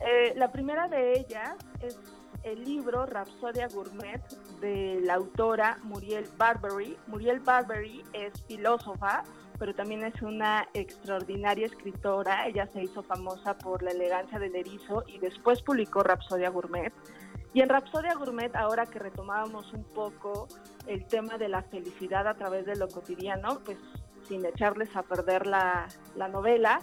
Eh, 0.00 0.32
la 0.34 0.50
primera 0.50 0.88
de 0.88 1.12
ellas 1.12 1.54
es 1.80 1.96
el 2.42 2.64
libro 2.64 3.06
Rapsodia 3.06 3.68
Gourmet 3.68 4.20
de 4.60 5.00
la 5.04 5.14
autora 5.14 5.78
Muriel 5.84 6.26
Barbery. 6.36 6.96
Muriel 7.06 7.38
Barbery 7.38 8.02
es 8.12 8.32
filósofa, 8.48 9.22
pero 9.62 9.76
también 9.76 10.02
es 10.02 10.20
una 10.22 10.66
extraordinaria 10.74 11.66
escritora. 11.66 12.48
Ella 12.48 12.66
se 12.72 12.82
hizo 12.82 13.04
famosa 13.04 13.56
por 13.56 13.84
la 13.84 13.92
elegancia 13.92 14.40
del 14.40 14.56
erizo 14.56 15.04
y 15.06 15.20
después 15.20 15.62
publicó 15.62 16.02
Rapsodia 16.02 16.50
Gourmet. 16.50 16.92
Y 17.54 17.60
en 17.60 17.68
Rapsodia 17.68 18.14
Gourmet, 18.14 18.56
ahora 18.56 18.86
que 18.86 18.98
retomábamos 18.98 19.72
un 19.72 19.84
poco 19.84 20.48
el 20.88 21.06
tema 21.06 21.38
de 21.38 21.48
la 21.48 21.62
felicidad 21.62 22.26
a 22.26 22.34
través 22.34 22.66
de 22.66 22.74
lo 22.74 22.88
cotidiano, 22.88 23.60
pues 23.64 23.78
sin 24.26 24.44
echarles 24.44 24.96
a 24.96 25.04
perder 25.04 25.46
la, 25.46 25.86
la 26.16 26.26
novela, 26.26 26.80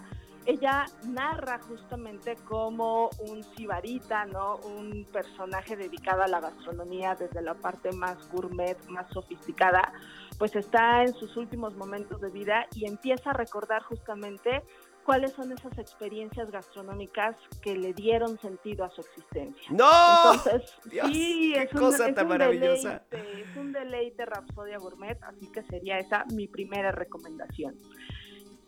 ella 0.50 0.86
narra 1.08 1.60
justamente 1.60 2.36
como 2.48 3.12
un 3.20 3.44
sibarita, 3.56 4.26
¿no? 4.26 4.56
Un 4.58 5.06
personaje 5.06 5.76
dedicado 5.76 6.24
a 6.24 6.28
la 6.28 6.40
gastronomía 6.40 7.14
desde 7.14 7.44
la 7.44 7.54
parte 7.54 7.92
más 7.92 8.28
gourmet, 8.32 8.76
más 8.88 9.08
sofisticada, 9.14 9.94
pues 10.40 10.56
está 10.56 11.04
en 11.04 11.14
sus 11.14 11.38
últimos 11.38 11.76
momentos 11.76 12.20
de 12.20 12.32
vida 12.32 12.66
y 12.74 12.88
empieza 12.88 13.30
a 13.30 13.34
recordar 13.34 13.84
justamente 13.84 14.64
cuáles 15.06 15.34
son 15.34 15.52
esas 15.52 15.78
experiencias 15.78 16.50
gastronómicas 16.50 17.36
que 17.62 17.76
le 17.76 17.94
dieron 17.94 18.40
sentido 18.40 18.86
a 18.86 18.90
su 18.90 19.02
existencia. 19.02 19.70
¡No! 19.70 20.34
Entonces, 20.34 20.74
sí, 21.12 21.54
es, 21.56 21.72
un, 21.74 21.80
cosa 21.80 22.12
tan 22.12 22.28
maravillosa. 22.28 23.04
Deleite, 23.12 23.42
es 23.42 23.56
un 23.56 23.72
deleite 23.72 24.26
Rapsodia 24.26 24.80
Gourmet, 24.80 25.18
así 25.22 25.52
que 25.52 25.62
sería 25.64 26.00
esa 26.00 26.26
mi 26.34 26.48
primera 26.48 26.92
recomendación. 26.92 27.76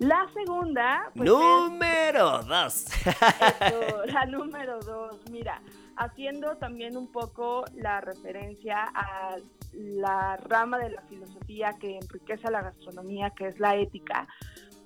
La 0.02 0.28
segunda. 0.34 1.12
Pues, 1.16 1.30
número 1.30 2.42
dos. 2.42 2.86
la 4.08 4.26
número 4.26 4.80
dos. 4.80 5.20
Mira, 5.30 5.62
haciendo 5.96 6.58
también 6.58 6.98
un 6.98 7.12
poco 7.12 7.66
la 7.76 8.02
referencia 8.02 8.86
a 8.96 9.38
la 9.74 10.38
rama 10.38 10.80
de 10.80 10.90
la 10.90 11.04
filosofía 11.04 11.78
que 11.80 12.00
enriquece 12.00 12.50
la 12.50 12.64
gastronomía, 12.64 13.30
que 13.30 13.50
es 13.50 13.60
la 13.60 13.76
ética, 13.76 14.28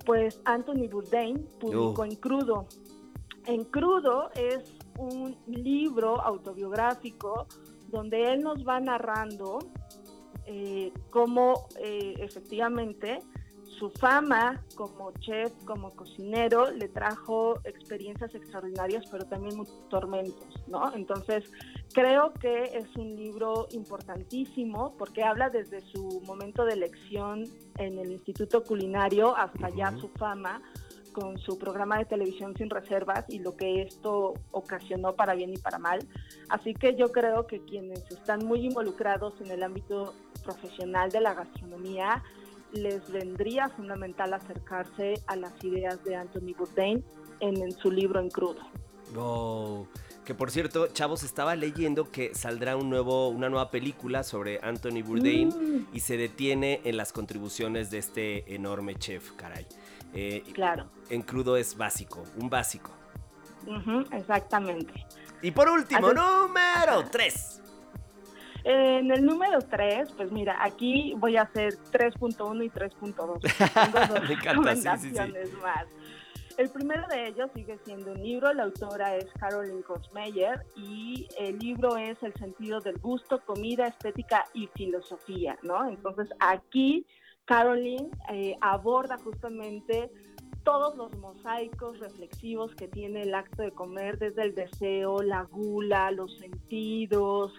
pues 0.06 0.42
Anthony 0.44 0.90
Bourdain 0.92 1.48
publicó 1.62 2.04
En 2.04 2.16
Crudo. 2.18 2.68
En 3.46 3.64
Crudo 3.64 4.32
es 4.36 4.74
un 4.98 5.38
libro 5.48 6.20
autobiográfico 6.20 7.48
donde 7.88 8.34
él 8.34 8.42
nos 8.42 8.68
va 8.68 8.82
narrando 8.82 9.60
eh, 10.46 10.92
cómo 11.10 11.70
eh, 11.80 12.16
efectivamente 12.18 13.20
su 13.78 13.90
fama 13.90 14.64
como 14.76 15.12
chef, 15.20 15.52
como 15.66 15.92
cocinero, 15.96 16.72
le 16.72 16.88
trajo 16.88 17.60
experiencias 17.64 18.34
extraordinarias, 18.34 19.06
pero 19.12 19.26
también 19.26 19.58
muchos 19.58 19.90
tormentos, 19.90 20.48
¿no? 20.68 20.94
Entonces, 20.94 21.52
creo 21.94 22.34
que 22.34 22.64
es 22.78 22.96
un 22.96 23.16
libro 23.16 23.68
importantísimo 23.72 24.96
porque 24.98 25.24
habla 25.24 25.50
desde 25.50 25.82
su 25.92 26.22
momento 26.26 26.66
de 26.66 26.74
elección 26.74 27.44
en 27.78 27.98
el 28.00 28.12
Instituto 28.12 28.64
Culinario 28.64 29.36
hasta 29.36 29.70
ya 29.70 29.96
su 29.98 30.10
fama 30.10 30.62
con 31.16 31.38
su 31.38 31.58
programa 31.58 31.98
de 31.98 32.06
televisión 32.06 32.54
sin 32.58 32.70
reservas 32.70 33.24
y 33.30 33.40
lo 33.40 33.56
que 33.56 33.84
esto 33.84 34.34
ocasionó 34.52 35.14
para 35.14 35.34
bien 35.34 35.54
y 35.54 35.58
para 35.58 35.80
mal. 35.80 36.00
Así 36.50 36.74
que 36.74 36.96
yo 36.96 37.12
creo 37.14 37.48
que 37.48 37.64
quienes 37.64 38.00
están 38.12 38.46
muy 38.46 38.66
involucrados 38.66 39.34
en 39.40 39.50
el 39.50 39.64
ámbito 39.64 40.14
profesional 40.44 41.10
de 41.10 41.22
la 41.22 41.34
gastronomía, 41.34 42.22
les 42.74 43.10
vendría 43.12 43.70
fundamental 43.70 44.34
acercarse 44.34 45.22
a 45.28 45.36
las 45.36 45.52
ideas 45.64 46.04
de 46.04 46.16
Anthony 46.16 46.54
Bourdain 46.58 47.04
en, 47.40 47.62
en 47.62 47.72
su 47.72 47.92
libro 47.92 48.20
En 48.20 48.30
Crudo. 48.30 48.62
Oh, 49.16 49.88
que 50.26 50.34
por 50.34 50.50
cierto, 50.52 50.88
chavos, 50.88 51.24
estaba 51.24 51.56
leyendo 51.56 52.12
que 52.12 52.34
saldrá 52.34 52.76
un 52.76 52.90
nuevo, 52.90 53.30
una 53.30 53.50
nueva 53.50 53.70
película 53.70 54.24
sobre 54.24 54.60
Anthony 54.64 55.04
Bourdain 55.04 55.50
Mm. 55.50 55.88
y 55.94 56.00
se 56.00 56.18
detiene 56.18 56.82
en 56.84 56.98
las 56.98 57.14
contribuciones 57.14 57.92
de 57.92 58.00
este 58.00 58.56
enorme 58.56 58.96
chef, 58.96 59.32
caray. 59.34 59.68
Eh, 60.14 60.44
Claro, 60.54 60.90
En 61.10 61.22
crudo 61.22 61.56
es 61.58 61.78
básico, 61.78 62.24
un 62.38 62.50
básico. 62.50 62.90
Ujú, 63.68 64.06
exactamente. 64.12 65.06
Y 65.42 65.52
por 65.52 65.70
último, 65.70 66.08
Así- 66.08 66.16
número 66.16 67.10
3. 67.12 67.62
En 68.68 69.12
el 69.12 69.24
número 69.24 69.60
3, 69.60 70.12
pues 70.14 70.32
mira, 70.32 70.58
aquí 70.60 71.14
voy 71.18 71.38
a 71.38 71.44
hacer 71.44 71.76
3.1 71.92 72.66
y 72.66 72.70
3.2. 72.72 73.14
Tengo 73.14 74.14
dos 74.14 74.28
Me 74.28 74.34
encanta, 74.34 74.98
sí, 74.98 75.12
sí, 75.12 75.18
más. 75.62 75.86
El 76.58 76.70
primero 76.70 77.06
de 77.08 77.28
ellos 77.28 77.52
sigue 77.54 77.78
siendo 77.86 78.14
un 78.14 78.24
libro, 78.24 78.52
la 78.54 78.64
autora 78.64 79.18
es 79.18 79.26
Caroline 79.40 79.84
Kosmeyer 79.84 80.66
y 80.76 81.28
el 81.38 81.60
libro 81.60 81.98
es 81.98 82.24
El 82.24 82.34
sentido 82.34 82.80
del 82.80 82.98
gusto, 82.98 83.40
comida, 83.46 83.86
estética 83.86 84.46
y 84.54 84.68
filosofía, 84.74 85.60
¿no? 85.62 85.88
Entonces 85.88 86.30
aquí 86.40 87.06
Caroline 87.46 88.10
eh, 88.32 88.58
aborda 88.62 89.20
justamente 89.20 90.10
todos 90.64 90.98
los 90.98 91.16
mosaicos 91.18 92.00
reflexivos 92.00 92.74
que 92.74 92.88
tiene 92.88 93.22
el 93.22 93.36
acto 93.36 93.62
de 93.62 93.72
comer, 93.72 94.18
desde 94.18 94.42
el 94.42 94.56
deseo, 94.56 95.22
la 95.22 95.44
gula, 95.44 96.10
los 96.10 96.38
sentidos, 96.40 97.54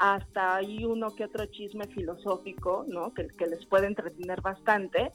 hasta 0.00 0.56
ahí 0.56 0.82
uno 0.86 1.14
que 1.14 1.24
otro 1.24 1.44
chisme 1.44 1.86
filosófico, 1.88 2.86
¿no? 2.88 3.12
Que, 3.12 3.28
que 3.28 3.46
les 3.46 3.66
puede 3.66 3.86
entretener 3.86 4.40
bastante. 4.40 5.12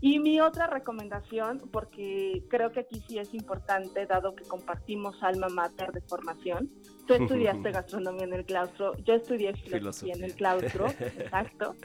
Y 0.00 0.18
mi 0.18 0.40
otra 0.40 0.66
recomendación, 0.66 1.62
porque 1.72 2.44
creo 2.48 2.70
que 2.70 2.80
aquí 2.80 3.02
sí 3.08 3.18
es 3.18 3.32
importante, 3.32 4.04
dado 4.04 4.36
que 4.36 4.44
compartimos 4.44 5.22
alma 5.22 5.48
mater 5.48 5.90
de 5.92 6.02
formación. 6.02 6.70
Tú 7.06 7.14
estudiaste 7.14 7.70
gastronomía 7.72 8.24
en 8.24 8.34
el 8.34 8.44
claustro, 8.44 8.94
yo 8.98 9.14
estudié 9.14 9.54
filosofía, 9.54 10.14
en 10.14 10.24
el 10.24 10.34
claustro, 10.34 10.86
exacto. 11.00 11.76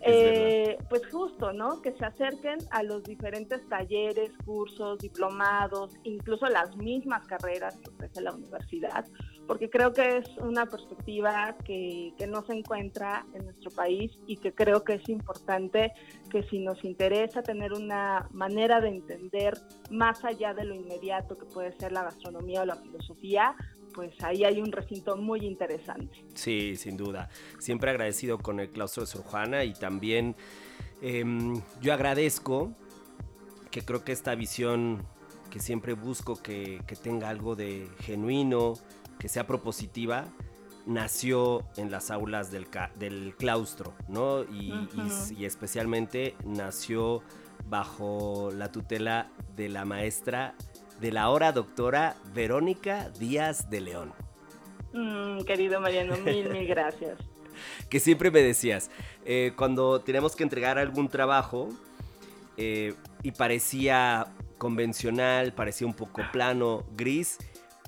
Eh, 0.00 0.76
pues 0.90 1.02
justo, 1.12 1.52
¿no? 1.52 1.80
Que 1.82 1.92
se 1.92 2.04
acerquen 2.04 2.58
a 2.72 2.82
los 2.82 3.04
diferentes 3.04 3.66
talleres, 3.68 4.32
cursos, 4.44 4.98
diplomados, 4.98 5.94
incluso 6.02 6.46
las 6.46 6.76
mismas 6.76 7.24
carreras 7.28 7.76
que 7.76 7.90
ofrece 7.90 8.22
la 8.22 8.32
universidad, 8.32 9.06
porque 9.46 9.68
creo 9.70 9.92
que 9.92 10.18
es 10.18 10.28
una 10.38 10.66
perspectiva 10.66 11.56
que, 11.64 12.12
que 12.16 12.26
no 12.26 12.44
se 12.46 12.54
encuentra 12.54 13.26
en 13.34 13.44
nuestro 13.44 13.70
país 13.70 14.10
y 14.26 14.36
que 14.36 14.52
creo 14.52 14.84
que 14.84 14.94
es 14.94 15.08
importante 15.08 15.92
que 16.30 16.42
si 16.44 16.58
nos 16.58 16.82
interesa 16.84 17.42
tener 17.42 17.72
una 17.72 18.28
manera 18.32 18.80
de 18.80 18.88
entender 18.88 19.54
más 19.90 20.24
allá 20.24 20.54
de 20.54 20.64
lo 20.64 20.74
inmediato 20.74 21.36
que 21.36 21.46
puede 21.46 21.76
ser 21.78 21.92
la 21.92 22.04
gastronomía 22.04 22.62
o 22.62 22.64
la 22.64 22.76
filosofía, 22.76 23.54
pues 23.92 24.12
ahí 24.22 24.44
hay 24.44 24.60
un 24.60 24.72
recinto 24.72 25.16
muy 25.16 25.40
interesante. 25.40 26.24
Sí, 26.34 26.76
sin 26.76 26.96
duda. 26.96 27.28
Siempre 27.58 27.90
agradecido 27.90 28.38
con 28.38 28.60
el 28.60 28.70
claustro 28.70 29.02
de 29.02 29.06
Sor 29.06 29.22
Juana 29.22 29.64
y 29.64 29.74
también 29.74 30.34
em, 31.00 31.60
yo 31.80 31.92
agradezco 31.92 32.72
que 33.70 33.82
creo 33.82 34.04
que 34.04 34.12
esta 34.12 34.34
visión 34.34 35.06
que 35.50 35.60
siempre 35.60 35.92
busco 35.92 36.40
que, 36.40 36.80
que 36.86 36.96
tenga 36.96 37.28
algo 37.28 37.54
de 37.54 37.88
genuino, 38.00 38.74
que 39.22 39.28
sea 39.28 39.46
propositiva, 39.46 40.24
nació 40.84 41.62
en 41.76 41.92
las 41.92 42.10
aulas 42.10 42.50
del, 42.50 42.66
claustro, 43.38 43.94
¿no? 44.08 44.42
Y, 44.42 45.44
especialmente 45.44 46.34
nació 46.44 47.22
bajo 47.68 48.50
la 48.52 48.72
tutela 48.72 49.30
de 49.54 49.68
la 49.68 49.84
maestra 49.84 50.56
de 51.00 51.12
la 51.12 51.22
ahora 51.22 51.52
doctora 51.52 52.16
Verónica 52.34 53.10
Díaz 53.10 53.70
de 53.70 53.80
León. 53.80 54.12
Mm, 54.92 55.42
querido 55.44 55.80
Mariano, 55.80 56.16
mil, 56.16 56.48
mil 56.48 56.66
gracias. 56.66 57.16
que 57.88 58.00
siempre 58.00 58.32
me 58.32 58.42
decías, 58.42 58.90
eh, 59.24 59.52
cuando 59.54 60.00
teníamos 60.00 60.34
que 60.34 60.42
entregar 60.42 60.78
algún 60.78 61.08
trabajo 61.08 61.68
eh, 62.56 62.94
y 63.22 63.30
parecía 63.30 64.26
convencional, 64.58 65.52
parecía 65.54 65.86
un 65.86 65.94
poco 65.94 66.22
plano, 66.32 66.84
gris, 66.96 67.38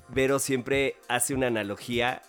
Vero 0.09 0.39
siempre 0.39 0.95
hace 1.07 1.33
una 1.33 1.47
analogía 1.47 2.21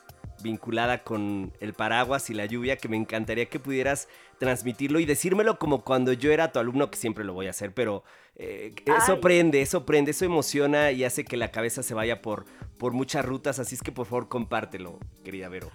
vinculada 0.42 0.98
con 1.02 1.52
el 1.60 1.72
paraguas 1.72 2.30
y 2.30 2.34
la 2.34 2.46
lluvia 2.46 2.76
que 2.76 2.88
me 2.88 2.96
encantaría 2.96 3.46
que 3.46 3.58
pudieras 3.58 4.08
transmitirlo 4.38 5.00
y 5.00 5.06
decírmelo 5.06 5.58
como 5.58 5.82
cuando 5.82 6.12
yo 6.12 6.30
era 6.30 6.52
tu 6.52 6.58
alumno, 6.58 6.90
que 6.90 6.98
siempre 6.98 7.24
lo 7.24 7.32
voy 7.32 7.46
a 7.46 7.50
hacer, 7.50 7.72
pero 7.72 8.04
eh, 8.36 8.74
eso 8.98 9.20
prende, 9.20 9.62
eso 9.62 9.86
prende, 9.86 10.10
eso 10.10 10.24
emociona 10.24 10.90
y 10.92 11.04
hace 11.04 11.24
que 11.24 11.36
la 11.36 11.50
cabeza 11.50 11.82
se 11.82 11.94
vaya 11.94 12.20
por, 12.22 12.44
por 12.78 12.92
muchas 12.92 13.24
rutas, 13.24 13.58
así 13.58 13.74
es 13.74 13.82
que 13.82 13.92
por 13.92 14.06
favor 14.06 14.28
compártelo, 14.28 14.98
querida 15.24 15.48
Vero. 15.48 15.70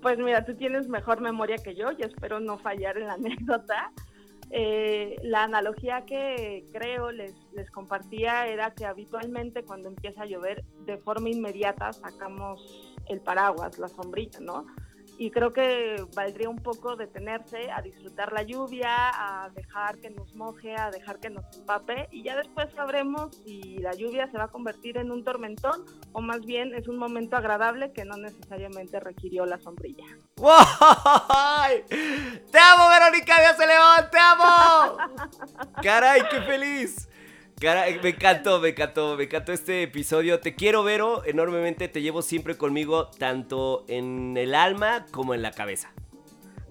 Pues 0.00 0.18
mira, 0.18 0.44
tú 0.44 0.54
tienes 0.54 0.88
mejor 0.88 1.20
memoria 1.20 1.56
que 1.56 1.74
yo 1.74 1.90
y 1.92 2.02
espero 2.02 2.40
no 2.40 2.58
fallar 2.58 2.96
en 2.98 3.08
la 3.08 3.14
anécdota. 3.14 3.92
Eh, 4.54 5.16
la 5.22 5.44
analogía 5.44 6.04
que 6.04 6.66
creo 6.72 7.10
les, 7.10 7.34
les 7.54 7.70
compartía 7.70 8.46
era 8.46 8.74
que 8.74 8.84
habitualmente 8.84 9.64
cuando 9.64 9.88
empieza 9.88 10.22
a 10.22 10.26
llover, 10.26 10.62
de 10.84 10.98
forma 10.98 11.30
inmediata 11.30 11.90
sacamos 11.94 12.94
el 13.08 13.22
paraguas, 13.22 13.78
la 13.78 13.88
sombrilla, 13.88 14.40
¿no? 14.40 14.66
Y 15.18 15.30
creo 15.30 15.52
que 15.52 16.04
valdría 16.14 16.48
un 16.48 16.58
poco 16.58 16.96
detenerse 16.96 17.70
a 17.70 17.82
disfrutar 17.82 18.32
la 18.32 18.42
lluvia, 18.42 18.90
a 18.90 19.50
dejar 19.50 19.98
que 19.98 20.10
nos 20.10 20.34
moje, 20.34 20.74
a 20.76 20.90
dejar 20.90 21.20
que 21.20 21.30
nos 21.30 21.44
empape 21.56 22.08
y 22.10 22.22
ya 22.22 22.36
después 22.36 22.68
sabremos 22.74 23.36
si 23.44 23.78
la 23.78 23.92
lluvia 23.92 24.30
se 24.30 24.38
va 24.38 24.44
a 24.44 24.48
convertir 24.48 24.96
en 24.96 25.10
un 25.10 25.24
tormentón 25.24 25.84
o 26.12 26.20
más 26.20 26.40
bien 26.40 26.74
es 26.74 26.88
un 26.88 26.96
momento 26.96 27.36
agradable 27.36 27.92
que 27.92 28.04
no 28.04 28.16
necesariamente 28.16 29.00
requirió 29.00 29.46
la 29.46 29.60
sombrilla. 29.60 30.04
¡Guay! 30.36 31.84
¡Te 32.50 32.58
amo, 32.58 32.88
Verónica 32.88 33.38
Díaz 33.38 33.58
León! 33.58 34.08
¡Te 34.10 34.18
amo! 34.18 34.96
¡Caray, 35.82 36.22
qué 36.30 36.40
feliz! 36.42 37.08
Me 37.60 38.08
encantó, 38.08 38.58
me 38.60 38.70
encantó, 38.70 39.16
me 39.16 39.24
encantó 39.24 39.52
este 39.52 39.84
episodio. 39.84 40.40
Te 40.40 40.54
quiero, 40.54 40.82
Vero, 40.82 41.24
enormemente. 41.24 41.86
Te 41.86 42.02
llevo 42.02 42.22
siempre 42.22 42.56
conmigo, 42.56 43.08
tanto 43.18 43.84
en 43.86 44.36
el 44.36 44.54
alma 44.54 45.06
como 45.12 45.34
en 45.34 45.42
la 45.42 45.52
cabeza. 45.52 45.92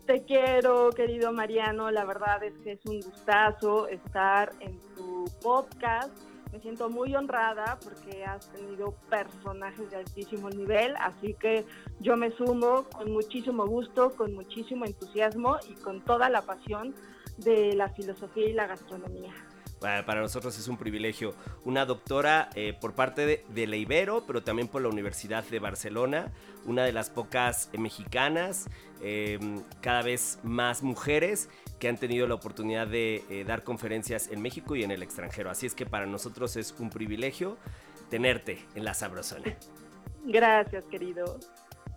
Te 0.06 0.26
quiero, 0.26 0.90
querido 0.90 1.32
Mariano. 1.32 1.92
La 1.92 2.04
verdad 2.04 2.44
es 2.44 2.54
que 2.64 2.74
es 2.74 2.86
un 2.86 3.00
gustazo 3.00 3.88
estar 3.88 4.52
en 4.60 4.78
tu 4.96 5.26
podcast. 5.42 6.12
Me 6.52 6.60
siento 6.60 6.90
muy 6.90 7.16
honrada 7.16 7.80
porque 7.82 8.26
has 8.26 8.52
tenido 8.52 8.94
personajes 9.10 9.90
de 9.90 9.96
altísimo 9.96 10.50
nivel, 10.50 10.94
así 10.98 11.34
que 11.36 11.64
yo 12.02 12.18
me 12.18 12.32
sumo 12.32 12.84
con 12.94 13.10
muchísimo 13.14 13.66
gusto, 13.66 14.12
con 14.18 14.34
muchísimo 14.34 14.84
entusiasmo 14.86 15.58
y 15.70 15.76
con 15.76 16.02
toda 16.02 16.30
la 16.30 16.42
pasión 16.42 16.94
de 17.38 17.74
la 17.74 17.88
filosofía 17.88 18.50
y 18.50 18.54
la 18.54 18.68
gastronomía. 18.68 19.34
Para 19.82 20.06
para 20.06 20.22
nosotros 20.22 20.58
es 20.58 20.68
un 20.68 20.78
privilegio. 20.78 21.34
Una 21.66 21.86
doctora 21.86 22.50
eh, 22.56 22.74
por 22.80 22.94
parte 22.94 23.26
de, 23.26 23.44
de 23.50 24.22
pero 24.26 24.44
también 24.44 24.68
por 24.68 24.82
la 24.82 24.88
Universidad 24.88 25.44
de 25.44 25.60
Barcelona, 25.60 26.32
una 26.66 26.84
de 26.84 26.94
las 26.94 27.10
pocas 27.10 27.70
eh, 27.74 27.78
mexicanas, 27.78 28.68
eh, 29.02 29.40
cada 29.82 30.04
vez 30.04 30.40
más 30.44 30.84
mujeres 30.84 31.50
que 31.80 31.90
han 31.90 31.98
tenido 31.98 32.28
la 32.28 32.36
oportunidad 32.36 32.86
de 32.86 33.24
eh, 33.30 33.44
dar 33.44 33.64
conferencias 33.64 34.28
en 34.28 34.42
México 34.42 34.76
y 34.76 34.84
en 34.84 34.92
el 34.92 35.02
extranjero. 35.02 35.50
Así 35.50 35.66
es 35.66 35.74
que 35.74 35.88
para 35.88 36.06
nosotros 36.06 36.56
es 36.56 36.76
un 36.78 36.92
privilegio 36.92 37.58
tenerte 38.12 38.64
en 38.76 38.86
la 38.86 38.94
Sabrosona. 38.94 39.58
Gracias, 40.24 40.84
querido. 40.92 41.40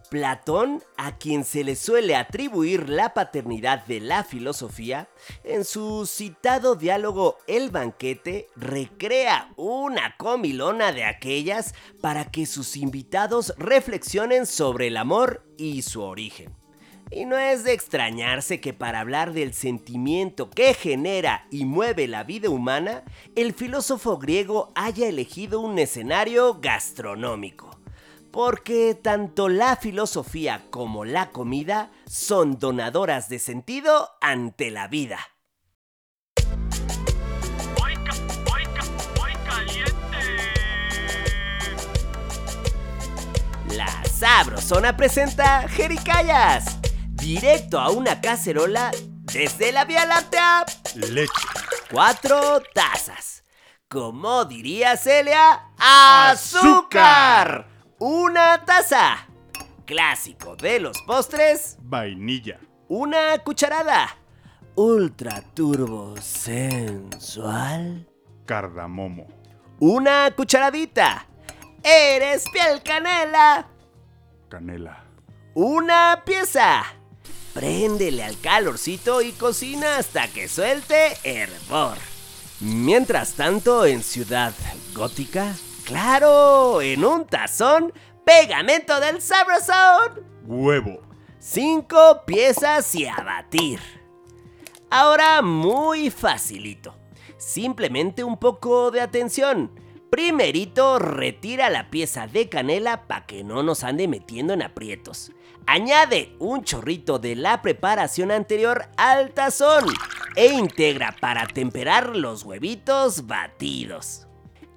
Platón, 0.08 0.82
a 0.96 1.16
quien 1.16 1.44
se 1.44 1.64
le 1.64 1.76
suele 1.76 2.16
atribuir 2.16 2.88
la 2.88 3.14
paternidad 3.14 3.84
de 3.86 4.00
la 4.00 4.24
filosofía, 4.24 5.08
en 5.42 5.64
su 5.64 6.06
citado 6.06 6.76
diálogo 6.76 7.38
El 7.46 7.70
banquete, 7.70 8.48
recrea 8.56 9.52
una 9.56 10.16
comilona 10.16 10.92
de 10.92 11.04
aquellas 11.04 11.74
para 12.00 12.30
que 12.30 12.46
sus 12.46 12.76
invitados 12.76 13.54
reflexionen 13.58 14.46
sobre 14.46 14.88
el 14.88 14.96
amor 14.96 15.44
y 15.56 15.82
su 15.82 16.02
origen. 16.02 16.54
Y 17.10 17.26
no 17.26 17.36
es 17.36 17.64
de 17.64 17.72
extrañarse 17.72 18.60
que 18.60 18.72
para 18.72 19.00
hablar 19.00 19.32
del 19.32 19.52
sentimiento 19.52 20.50
que 20.50 20.74
genera 20.74 21.46
y 21.50 21.64
mueve 21.64 22.08
la 22.08 22.24
vida 22.24 22.48
humana, 22.48 23.04
el 23.36 23.52
filósofo 23.52 24.18
griego 24.18 24.72
haya 24.74 25.08
elegido 25.08 25.60
un 25.60 25.78
escenario 25.78 26.60
gastronómico 26.60 27.73
porque 28.34 28.98
tanto 29.00 29.48
la 29.48 29.76
filosofía 29.76 30.66
como 30.70 31.04
la 31.04 31.30
comida 31.30 31.92
son 32.04 32.58
donadoras 32.58 33.28
de 33.28 33.38
sentido 33.38 34.10
ante 34.20 34.72
la 34.72 34.88
vida. 34.88 35.20
La 43.68 44.04
Sabrosona 44.04 44.96
presenta 44.96 45.68
Jericayas, 45.68 46.80
directo 47.12 47.78
a 47.78 47.90
una 47.90 48.20
cacerola 48.20 48.90
desde 49.32 49.70
la 49.70 49.84
Vía 49.84 50.06
Láctea 50.06 50.66
Leche. 50.96 51.32
Cuatro 51.88 52.60
tazas. 52.74 53.44
Como 53.86 54.44
diría 54.44 54.96
Celia, 54.96 55.68
azúcar. 55.78 57.73
Una 58.06 58.62
taza. 58.66 59.26
Clásico 59.86 60.56
de 60.56 60.78
los 60.78 61.00
postres, 61.06 61.78
Vainilla. 61.80 62.60
una 62.86 63.38
cucharada. 63.38 64.14
Ultra 64.74 65.40
turbo 65.54 66.14
sensual. 66.20 68.06
Cardamomo. 68.44 69.26
Una 69.80 70.30
cucharadita. 70.36 71.26
Eres 71.82 72.44
piel 72.52 72.82
canela. 72.82 73.68
Canela. 74.50 75.02
Una 75.54 76.24
pieza. 76.26 76.82
Préndele 77.54 78.22
al 78.22 78.38
calorcito 78.38 79.22
y 79.22 79.32
cocina 79.32 79.96
hasta 79.96 80.28
que 80.28 80.46
suelte 80.50 81.16
hervor. 81.24 81.96
Mientras 82.60 83.32
tanto, 83.32 83.86
en 83.86 84.02
Ciudad 84.02 84.52
Gótica, 84.92 85.54
claro, 85.84 86.80
en 86.82 87.04
un 87.04 87.26
tazón, 87.26 87.92
pegamento 88.24 88.98
del 89.00 89.20
sabrosón. 89.20 90.24
Huevo. 90.44 91.00
Cinco 91.38 92.22
piezas 92.26 92.94
y 92.94 93.06
a 93.06 93.16
batir. 93.16 93.80
Ahora 94.90 95.42
muy 95.42 96.10
facilito. 96.10 96.94
Simplemente 97.36 98.24
un 98.24 98.38
poco 98.38 98.90
de 98.90 99.00
atención. 99.00 99.70
Primerito 100.10 100.98
retira 100.98 101.68
la 101.70 101.90
pieza 101.90 102.26
de 102.26 102.48
canela 102.48 103.06
para 103.06 103.26
que 103.26 103.42
no 103.42 103.62
nos 103.62 103.84
ande 103.84 104.06
metiendo 104.06 104.52
en 104.52 104.62
aprietos. 104.62 105.32
Añade 105.66 106.36
un 106.38 106.62
chorrito 106.62 107.18
de 107.18 107.36
la 107.36 107.62
preparación 107.62 108.30
anterior 108.30 108.86
al 108.96 109.32
tazón 109.32 109.84
e 110.36 110.46
integra 110.46 111.16
para 111.20 111.46
temperar 111.46 112.14
los 112.16 112.44
huevitos 112.44 113.26
batidos. 113.26 114.26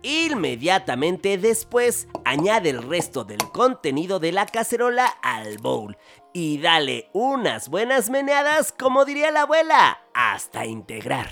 Inmediatamente 0.08 1.38
después, 1.38 2.08
añade 2.24 2.70
el 2.70 2.82
resto 2.82 3.26
del 3.26 3.40
contenido 3.52 4.20
de 4.20 4.32
la 4.32 4.46
cacerola 4.46 5.06
al 5.06 5.58
bowl 5.58 5.98
y 6.32 6.60
dale 6.60 7.10
unas 7.12 7.68
buenas 7.68 8.10
meneadas, 8.10 8.72
como 8.72 9.04
diría 9.04 9.32
la 9.32 9.42
abuela, 9.42 10.00
hasta 10.14 10.66
integrar. 10.66 11.30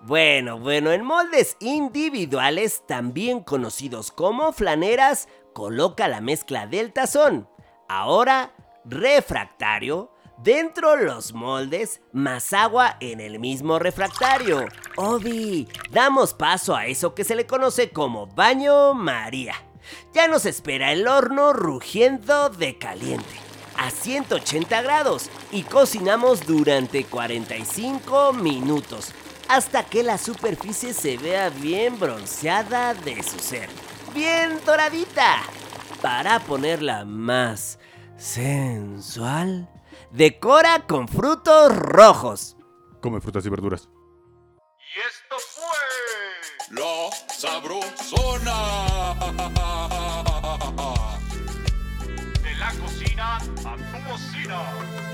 Bueno, 0.00 0.60
bueno, 0.60 0.92
en 0.92 1.04
moldes 1.04 1.56
individuales, 1.58 2.84
también 2.86 3.40
conocidos 3.40 4.12
como 4.12 4.52
flaneras, 4.52 5.28
coloca 5.52 6.06
la 6.06 6.20
mezcla 6.20 6.68
del 6.68 6.92
tazón. 6.92 7.48
Ahora, 7.88 8.54
refractario, 8.84 10.13
dentro 10.38 10.96
los 10.96 11.32
moldes, 11.32 12.00
más 12.12 12.52
agua 12.52 12.96
en 13.00 13.20
el 13.20 13.38
mismo 13.38 13.78
refractario. 13.78 14.66
Obi, 14.96 15.68
damos 15.90 16.34
paso 16.34 16.74
a 16.74 16.86
eso 16.86 17.14
que 17.14 17.24
se 17.24 17.34
le 17.34 17.46
conoce 17.46 17.90
como 17.90 18.26
baño 18.26 18.94
María. 18.94 19.54
Ya 20.12 20.28
nos 20.28 20.46
espera 20.46 20.92
el 20.92 21.06
horno 21.06 21.52
rugiendo 21.52 22.48
de 22.48 22.78
caliente 22.78 23.44
a 23.76 23.90
180 23.90 24.82
grados 24.82 25.30
y 25.50 25.62
cocinamos 25.62 26.46
durante 26.46 27.04
45 27.04 28.32
minutos 28.32 29.12
hasta 29.48 29.84
que 29.84 30.02
la 30.02 30.18
superficie 30.18 30.94
se 30.94 31.16
vea 31.16 31.50
bien 31.50 31.98
bronceada 31.98 32.94
de 32.94 33.22
su 33.22 33.38
ser, 33.38 33.68
bien 34.14 34.58
doradita. 34.64 35.42
Para 36.00 36.40
ponerla 36.40 37.04
más 37.04 37.78
sensual, 38.16 39.68
decora 40.14 40.86
con 40.86 41.08
frutos 41.08 41.76
rojos. 41.76 42.56
Come 43.00 43.20
frutas 43.20 43.44
y 43.44 43.48
verduras. 43.48 43.88
Y 44.78 45.00
esto 45.00 45.36
fue 45.54 46.76
La 46.76 47.10
Sabrosona. 47.34 48.58
De 52.42 52.54
la 52.54 52.72
cocina 52.80 53.36
a 53.36 53.40
tu 53.40 54.10
cocina. 54.10 55.13